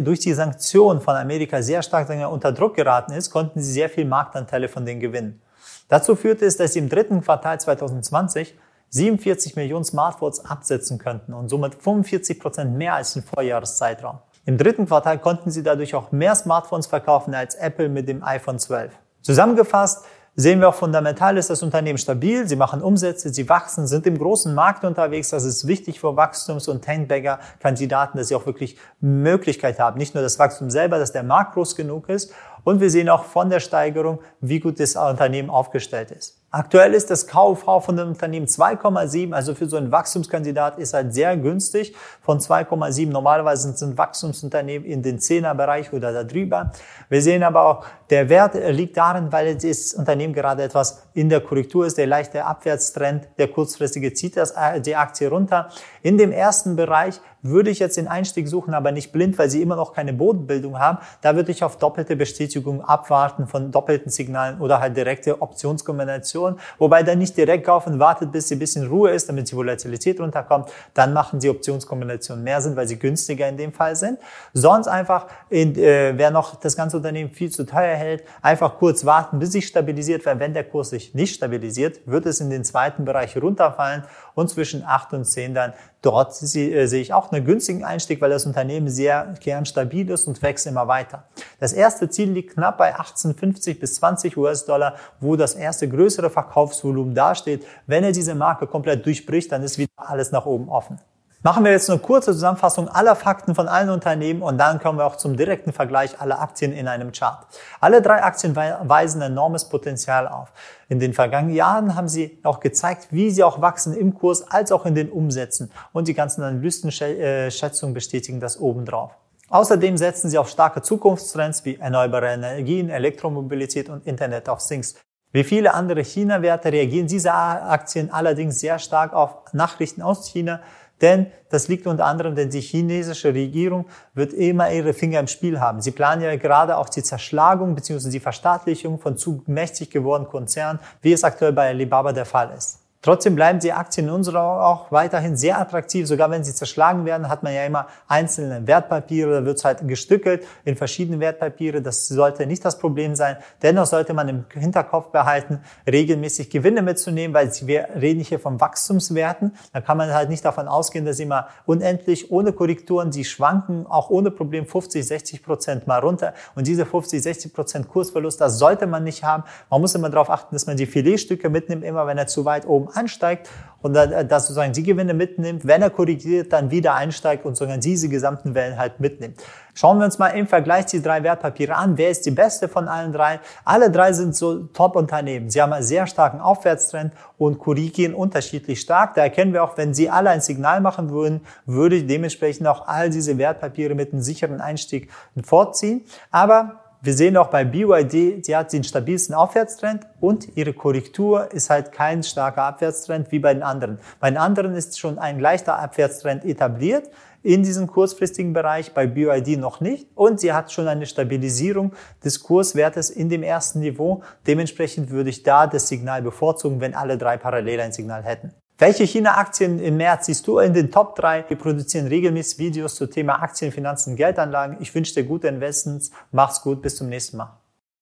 durch 0.00 0.18
die 0.18 0.32
Sanktionen 0.32 1.00
von 1.00 1.14
Amerika 1.14 1.62
sehr 1.62 1.82
stark 1.82 2.08
unter 2.30 2.50
Druck 2.50 2.74
geraten 2.74 3.12
ist, 3.12 3.30
konnten 3.30 3.60
sie 3.60 3.72
sehr 3.72 3.88
viel 3.88 4.04
Marktanteile 4.04 4.68
von 4.68 4.84
denen 4.84 5.00
gewinnen. 5.00 5.40
Dazu 5.88 6.16
führte 6.16 6.46
es, 6.46 6.56
dass 6.56 6.72
sie 6.72 6.80
im 6.80 6.88
dritten 6.88 7.20
Quartal 7.20 7.60
2020 7.60 8.56
47 8.88 9.56
Millionen 9.56 9.84
Smartphones 9.84 10.44
absetzen 10.44 10.98
könnten 10.98 11.32
und 11.32 11.48
somit 11.48 11.74
45 11.76 12.38
Prozent 12.40 12.76
mehr 12.76 12.94
als 12.94 13.16
im 13.16 13.22
Vorjahreszeitraum. 13.22 14.18
Im 14.44 14.58
dritten 14.58 14.86
Quartal 14.86 15.18
konnten 15.18 15.50
sie 15.50 15.62
dadurch 15.62 15.94
auch 15.94 16.12
mehr 16.12 16.34
Smartphones 16.34 16.88
verkaufen 16.88 17.34
als 17.34 17.54
Apple 17.54 17.88
mit 17.88 18.08
dem 18.08 18.22
iPhone 18.24 18.58
12. 18.58 18.92
Zusammengefasst 19.22 20.04
sehen 20.34 20.60
wir 20.60 20.68
auch 20.68 20.74
fundamental 20.74 21.36
ist 21.36 21.50
das 21.50 21.62
Unternehmen 21.62 21.98
stabil, 21.98 22.48
sie 22.48 22.56
machen 22.56 22.82
Umsätze, 22.82 23.32
sie 23.32 23.48
wachsen, 23.48 23.86
sind 23.86 24.06
im 24.06 24.18
großen 24.18 24.54
Markt 24.54 24.84
unterwegs. 24.84 25.30
Das 25.30 25.44
ist 25.44 25.66
wichtig 25.66 26.00
für 26.00 26.16
Wachstums- 26.16 26.68
und 26.68 26.86
Handbagger-Kandidaten, 26.86 28.18
dass 28.18 28.28
sie 28.28 28.34
auch 28.34 28.46
wirklich 28.46 28.76
Möglichkeit 29.00 29.78
haben. 29.78 29.98
Nicht 29.98 30.14
nur 30.14 30.22
das 30.22 30.38
Wachstum 30.38 30.70
selber, 30.70 30.98
dass 30.98 31.12
der 31.12 31.22
Markt 31.22 31.54
groß 31.54 31.76
genug 31.76 32.08
ist. 32.08 32.32
Und 32.64 32.80
wir 32.80 32.90
sehen 32.90 33.08
auch 33.08 33.24
von 33.24 33.50
der 33.50 33.60
Steigerung, 33.60 34.20
wie 34.40 34.60
gut 34.60 34.80
das 34.80 34.96
Unternehmen 34.96 35.50
aufgestellt 35.50 36.10
ist. 36.10 36.41
Aktuell 36.54 36.92
ist 36.92 37.10
das 37.10 37.26
KUV 37.26 37.82
von 37.82 37.96
dem 37.96 38.08
Unternehmen 38.08 38.44
2,7, 38.44 39.32
also 39.32 39.54
für 39.54 39.66
so 39.66 39.78
einen 39.78 39.90
Wachstumskandidat 39.90 40.78
ist 40.78 40.92
halt 40.92 41.14
sehr 41.14 41.34
günstig 41.38 41.94
von 42.20 42.40
2,7. 42.40 43.08
Normalerweise 43.08 43.72
sind 43.72 43.96
Wachstumsunternehmen 43.96 44.86
in 44.86 45.02
den 45.02 45.18
10er 45.18 45.54
Bereich 45.54 45.94
oder 45.94 46.12
darüber. 46.12 46.70
Wir 47.08 47.22
sehen 47.22 47.42
aber 47.42 47.64
auch, 47.64 47.86
der 48.10 48.28
Wert 48.28 48.54
liegt 48.54 48.98
darin, 48.98 49.32
weil 49.32 49.56
das 49.56 49.94
Unternehmen 49.94 50.34
gerade 50.34 50.64
etwas 50.64 51.04
in 51.14 51.30
der 51.30 51.40
Korrektur 51.40 51.86
ist, 51.86 51.96
der 51.96 52.06
leichte 52.06 52.44
Abwärtstrend, 52.44 53.28
der 53.38 53.48
kurzfristige 53.48 54.12
zieht 54.12 54.36
das, 54.36 54.50
äh, 54.50 54.78
die 54.82 54.94
Aktie 54.94 55.30
runter. 55.30 55.70
In 56.02 56.18
dem 56.18 56.32
ersten 56.32 56.76
Bereich 56.76 57.18
würde 57.42 57.70
ich 57.70 57.80
jetzt 57.80 57.96
den 57.96 58.08
Einstieg 58.08 58.48
suchen, 58.48 58.72
aber 58.72 58.92
nicht 58.92 59.12
blind, 59.12 59.38
weil 59.38 59.50
sie 59.50 59.60
immer 59.62 59.76
noch 59.76 59.92
keine 59.92 60.12
Bodenbildung 60.12 60.78
haben. 60.78 60.98
Da 61.20 61.34
würde 61.36 61.50
ich 61.50 61.64
auf 61.64 61.76
doppelte 61.76 62.16
Bestätigung 62.16 62.82
abwarten 62.82 63.46
von 63.46 63.72
doppelten 63.72 64.10
Signalen 64.10 64.60
oder 64.60 64.80
halt 64.80 64.96
direkte 64.96 65.42
Optionskombination. 65.42 66.58
Wobei 66.78 67.02
dann 67.02 67.18
nicht 67.18 67.36
direkt 67.36 67.66
kaufen, 67.66 67.98
wartet, 67.98 68.32
bis 68.32 68.48
sie 68.48 68.56
ein 68.56 68.58
bisschen 68.60 68.86
Ruhe 68.86 69.10
ist, 69.10 69.28
damit 69.28 69.50
die 69.50 69.56
Volatilität 69.56 70.20
runterkommt. 70.20 70.70
Dann 70.94 71.12
machen 71.12 71.40
die 71.40 71.50
Optionskombinationen 71.50 72.44
mehr 72.44 72.60
Sinn, 72.60 72.76
weil 72.76 72.86
sie 72.86 72.98
günstiger 72.98 73.48
in 73.48 73.56
dem 73.56 73.72
Fall 73.72 73.96
sind. 73.96 74.18
Sonst 74.52 74.86
einfach, 74.86 75.26
in, 75.50 75.76
äh, 75.76 76.12
wer 76.16 76.30
noch 76.30 76.54
das 76.54 76.76
ganze 76.76 76.96
Unternehmen 76.96 77.30
viel 77.30 77.50
zu 77.50 77.66
teuer 77.66 77.96
hält, 77.96 78.22
einfach 78.40 78.78
kurz 78.78 79.04
warten, 79.04 79.40
bis 79.40 79.52
sich 79.52 79.66
stabilisiert, 79.66 80.24
weil 80.26 80.38
wenn 80.38 80.54
der 80.54 80.64
Kurs 80.64 80.90
sich 80.90 81.14
nicht 81.14 81.34
stabilisiert, 81.34 82.00
wird 82.06 82.26
es 82.26 82.40
in 82.40 82.50
den 82.50 82.64
zweiten 82.64 83.04
Bereich 83.04 83.36
runterfallen 83.36 84.04
und 84.34 84.48
zwischen 84.48 84.84
8 84.84 85.12
und 85.14 85.24
10 85.24 85.54
dann 85.54 85.72
dort 86.02 86.30
äh, 86.42 86.46
sehe 86.86 87.00
ich 87.00 87.12
auch 87.12 87.32
einen 87.32 87.44
günstigen 87.44 87.84
Einstieg, 87.84 88.20
weil 88.20 88.30
das 88.30 88.46
Unternehmen 88.46 88.88
sehr 88.88 89.34
kernstabil 89.40 90.10
ist 90.10 90.26
und 90.26 90.42
wächst 90.42 90.66
immer 90.66 90.88
weiter. 90.88 91.24
Das 91.60 91.72
erste 91.72 92.10
Ziel 92.10 92.30
liegt 92.30 92.54
knapp 92.54 92.78
bei 92.78 92.96
18,50 92.96 93.78
bis 93.78 93.94
20 93.94 94.36
US-Dollar, 94.36 94.96
wo 95.20 95.36
das 95.36 95.54
erste 95.54 95.88
größere 95.88 96.30
Verkaufsvolumen 96.30 97.14
dasteht. 97.14 97.66
Wenn 97.86 98.04
er 98.04 98.12
diese 98.12 98.34
Marke 98.34 98.66
komplett 98.66 99.06
durchbricht, 99.06 99.52
dann 99.52 99.62
ist 99.62 99.78
wieder 99.78 99.90
alles 99.96 100.32
nach 100.32 100.46
oben 100.46 100.68
offen. 100.68 100.98
Machen 101.44 101.64
wir 101.64 101.72
jetzt 101.72 101.90
eine 101.90 101.98
kurze 101.98 102.30
Zusammenfassung 102.32 102.88
aller 102.88 103.16
Fakten 103.16 103.56
von 103.56 103.66
allen 103.66 103.90
Unternehmen 103.90 104.42
und 104.42 104.58
dann 104.58 104.78
kommen 104.78 105.00
wir 105.00 105.06
auch 105.06 105.16
zum 105.16 105.36
direkten 105.36 105.72
Vergleich 105.72 106.20
aller 106.20 106.40
Aktien 106.40 106.72
in 106.72 106.86
einem 106.86 107.10
Chart. 107.10 107.44
Alle 107.80 108.00
drei 108.00 108.22
Aktien 108.22 108.54
weisen 108.54 109.20
enormes 109.22 109.68
Potenzial 109.68 110.28
auf. 110.28 110.52
In 110.88 111.00
den 111.00 111.12
vergangenen 111.12 111.56
Jahren 111.56 111.96
haben 111.96 112.06
sie 112.06 112.38
auch 112.44 112.60
gezeigt, 112.60 113.08
wie 113.10 113.32
sie 113.32 113.42
auch 113.42 113.60
wachsen 113.60 113.92
im 113.92 114.14
Kurs 114.14 114.48
als 114.52 114.70
auch 114.70 114.86
in 114.86 114.94
den 114.94 115.10
Umsätzen 115.10 115.72
und 115.92 116.06
die 116.06 116.14
ganzen 116.14 116.44
Analystenschätzungen 116.44 117.92
bestätigen 117.92 118.38
das 118.38 118.60
obendrauf. 118.60 119.10
Außerdem 119.48 119.96
setzen 119.96 120.30
sie 120.30 120.38
auf 120.38 120.48
starke 120.48 120.80
Zukunftstrends 120.80 121.64
wie 121.64 121.76
erneuerbare 121.76 122.28
Energien, 122.28 122.88
Elektromobilität 122.88 123.88
und 123.88 124.06
Internet 124.06 124.48
of 124.48 124.64
Things. 124.64 124.94
Wie 125.32 125.44
viele 125.44 125.72
andere 125.72 126.04
China-Werte 126.04 126.70
reagieren 126.70 127.06
diese 127.06 127.32
Aktien 127.32 128.12
allerdings 128.12 128.60
sehr 128.60 128.78
stark 128.78 129.14
auf 129.14 129.52
Nachrichten 129.54 130.02
aus 130.02 130.28
China, 130.28 130.60
denn 131.00 131.26
das 131.48 131.68
liegt 131.68 131.86
unter 131.86 132.04
anderem, 132.04 132.36
denn 132.36 132.50
die 132.50 132.60
chinesische 132.60 133.34
Regierung 133.34 133.86
wird 134.14 134.32
immer 134.32 134.70
ihre 134.70 134.92
Finger 134.92 135.18
im 135.20 135.26
Spiel 135.26 135.58
haben. 135.58 135.80
Sie 135.80 135.90
planen 135.90 136.22
ja 136.22 136.36
gerade 136.36 136.76
auch 136.76 136.88
die 136.88 137.02
Zerschlagung 137.02 137.74
bzw. 137.74 138.10
die 138.10 138.20
Verstaatlichung 138.20 139.00
von 139.00 139.16
zu 139.16 139.42
mächtig 139.46 139.90
gewordenen 139.90 140.30
Konzernen, 140.30 140.78
wie 141.00 141.12
es 141.12 141.24
aktuell 141.24 141.52
bei 141.52 141.68
Alibaba 141.68 142.12
der 142.12 142.26
Fall 142.26 142.52
ist. 142.56 142.81
Trotzdem 143.02 143.34
bleiben 143.34 143.58
die 143.58 143.72
Aktien 143.72 144.06
in 144.06 144.12
unserer 144.12 144.64
auch 144.64 144.92
weiterhin 144.92 145.36
sehr 145.36 145.58
attraktiv. 145.58 146.06
Sogar 146.06 146.30
wenn 146.30 146.44
sie 146.44 146.54
zerschlagen 146.54 147.04
werden, 147.04 147.28
hat 147.28 147.42
man 147.42 147.52
ja 147.52 147.64
immer 147.64 147.88
einzelne 148.06 148.64
Wertpapiere, 148.68 149.40
da 149.40 149.44
wird 149.44 149.58
es 149.58 149.64
halt 149.64 149.88
gestückelt 149.88 150.46
in 150.64 150.76
verschiedene 150.76 151.18
Wertpapiere. 151.18 151.82
Das 151.82 152.06
sollte 152.06 152.46
nicht 152.46 152.64
das 152.64 152.78
Problem 152.78 153.16
sein. 153.16 153.38
Dennoch 153.60 153.86
sollte 153.86 154.14
man 154.14 154.28
im 154.28 154.44
Hinterkopf 154.54 155.08
behalten, 155.08 155.58
regelmäßig 155.90 156.48
Gewinne 156.48 156.80
mitzunehmen, 156.80 157.34
weil 157.34 157.50
wir 157.62 157.88
reden 158.00 158.20
hier 158.20 158.38
von 158.38 158.60
Wachstumswerten. 158.60 159.56
Da 159.72 159.80
kann 159.80 159.96
man 159.96 160.14
halt 160.14 160.28
nicht 160.28 160.44
davon 160.44 160.68
ausgehen, 160.68 161.04
dass 161.04 161.18
immer 161.18 161.48
unendlich 161.66 162.30
ohne 162.30 162.52
Korrekturen, 162.52 163.10
sie 163.10 163.24
schwanken 163.24 163.84
auch 163.88 164.10
ohne 164.10 164.30
Problem 164.30 164.64
50, 164.64 165.04
60 165.04 165.42
Prozent 165.42 165.86
mal 165.88 165.98
runter. 165.98 166.34
Und 166.54 166.68
diese 166.68 166.86
50, 166.86 167.20
60 167.20 167.52
Prozent 167.52 167.88
Kursverlust, 167.88 168.40
das 168.40 168.60
sollte 168.60 168.86
man 168.86 169.02
nicht 169.02 169.24
haben. 169.24 169.42
Man 169.70 169.80
muss 169.80 169.92
immer 169.96 170.08
darauf 170.08 170.30
achten, 170.30 170.54
dass 170.54 170.68
man 170.68 170.76
die 170.76 170.86
Filetstücke 170.86 171.50
mitnimmt, 171.50 171.82
immer 171.82 172.06
wenn 172.06 172.16
er 172.16 172.28
zu 172.28 172.44
weit 172.44 172.64
oben 172.64 172.91
ansteigt 172.94 173.48
und 173.82 173.94
dann, 173.94 174.12
äh, 174.12 174.24
dass 174.24 174.46
sozusagen 174.46 174.72
die 174.72 174.82
Gewinne 174.82 175.12
mitnimmt, 175.14 175.66
wenn 175.66 175.82
er 175.82 175.90
korrigiert, 175.90 176.52
dann 176.52 176.70
wieder 176.70 176.94
einsteigt 176.94 177.44
und 177.44 177.56
sozusagen 177.56 177.80
diese 177.80 178.08
gesamten 178.08 178.54
Wellen 178.54 178.78
halt 178.78 179.00
mitnimmt. 179.00 179.42
Schauen 179.74 179.98
wir 179.98 180.04
uns 180.04 180.18
mal 180.18 180.28
im 180.28 180.46
Vergleich 180.46 180.86
die 180.86 181.02
drei 181.02 181.22
Wertpapiere 181.22 181.74
an. 181.74 181.96
Wer 181.96 182.10
ist 182.10 182.26
die 182.26 182.30
beste 182.30 182.68
von 182.68 182.88
allen 182.88 183.12
drei? 183.12 183.40
Alle 183.64 183.90
drei 183.90 184.12
sind 184.12 184.36
so 184.36 184.64
Top-Unternehmen. 184.64 185.48
Sie 185.50 185.62
haben 185.62 185.72
einen 185.72 185.82
sehr 185.84 186.06
starken 186.06 186.40
Aufwärtstrend 186.40 187.12
und 187.38 187.58
korrigieren 187.58 188.14
unterschiedlich 188.14 188.80
stark. 188.80 189.14
Da 189.14 189.22
erkennen 189.22 189.52
wir 189.52 189.64
auch, 189.64 189.76
wenn 189.78 189.94
sie 189.94 190.10
alle 190.10 190.30
ein 190.30 190.42
Signal 190.42 190.80
machen 190.80 191.10
würden, 191.10 191.40
würde 191.64 192.02
dementsprechend 192.02 192.66
auch 192.66 192.86
all 192.86 193.08
diese 193.08 193.38
Wertpapiere 193.38 193.94
mit 193.94 194.12
einem 194.12 194.22
sicheren 194.22 194.60
Einstieg 194.60 195.08
vorziehen. 195.42 196.04
Aber 196.30 196.81
wir 197.04 197.14
sehen 197.14 197.36
auch 197.36 197.48
bei 197.48 197.64
BYD, 197.64 198.46
die 198.46 198.54
hat 198.54 198.72
den 198.72 198.84
stabilsten 198.84 199.34
Aufwärtstrend 199.34 200.06
und 200.20 200.56
ihre 200.56 200.72
Korrektur 200.72 201.50
ist 201.50 201.68
halt 201.68 201.90
kein 201.90 202.22
starker 202.22 202.62
Abwärtstrend 202.62 203.32
wie 203.32 203.40
bei 203.40 203.52
den 203.52 203.64
anderen. 203.64 203.98
Bei 204.20 204.30
den 204.30 204.36
anderen 204.36 204.76
ist 204.76 205.00
schon 205.00 205.18
ein 205.18 205.40
leichter 205.40 205.80
Abwärtstrend 205.80 206.44
etabliert 206.44 207.10
in 207.42 207.64
diesem 207.64 207.88
kurzfristigen 207.88 208.52
Bereich, 208.52 208.94
bei 208.94 209.08
BYD 209.08 209.58
noch 209.58 209.80
nicht. 209.80 210.06
Und 210.14 210.38
sie 210.38 210.52
hat 210.52 210.70
schon 210.70 210.86
eine 210.86 211.06
Stabilisierung 211.06 211.92
des 212.24 212.40
Kurswertes 212.40 213.10
in 213.10 213.28
dem 213.28 213.42
ersten 213.42 213.80
Niveau. 213.80 214.22
Dementsprechend 214.46 215.10
würde 215.10 215.30
ich 215.30 215.42
da 215.42 215.66
das 215.66 215.88
Signal 215.88 216.22
bevorzugen, 216.22 216.80
wenn 216.80 216.94
alle 216.94 217.18
drei 217.18 217.36
parallel 217.36 217.80
ein 217.80 217.92
Signal 217.92 218.22
hätten. 218.22 218.54
Welche 218.82 219.06
China-Aktien 219.06 219.78
im 219.78 219.96
März 219.96 220.26
siehst 220.26 220.44
du 220.44 220.58
in 220.58 220.74
den 220.74 220.90
Top 220.90 221.14
3? 221.14 221.44
Wir 221.46 221.56
produzieren 221.56 222.08
regelmäßig 222.08 222.58
Videos 222.58 222.96
zum 222.96 223.08
Thema 223.08 223.40
Aktien, 223.40 223.70
Finanzen, 223.70 224.16
Geldanlagen. 224.16 224.78
Ich 224.80 224.92
wünsche 224.92 225.14
dir 225.14 225.22
gute 225.22 225.46
Investments. 225.46 226.10
Mach's 226.32 226.60
gut. 226.62 226.82
Bis 226.82 226.96
zum 226.96 227.08
nächsten 227.08 227.36
Mal. 227.36 227.61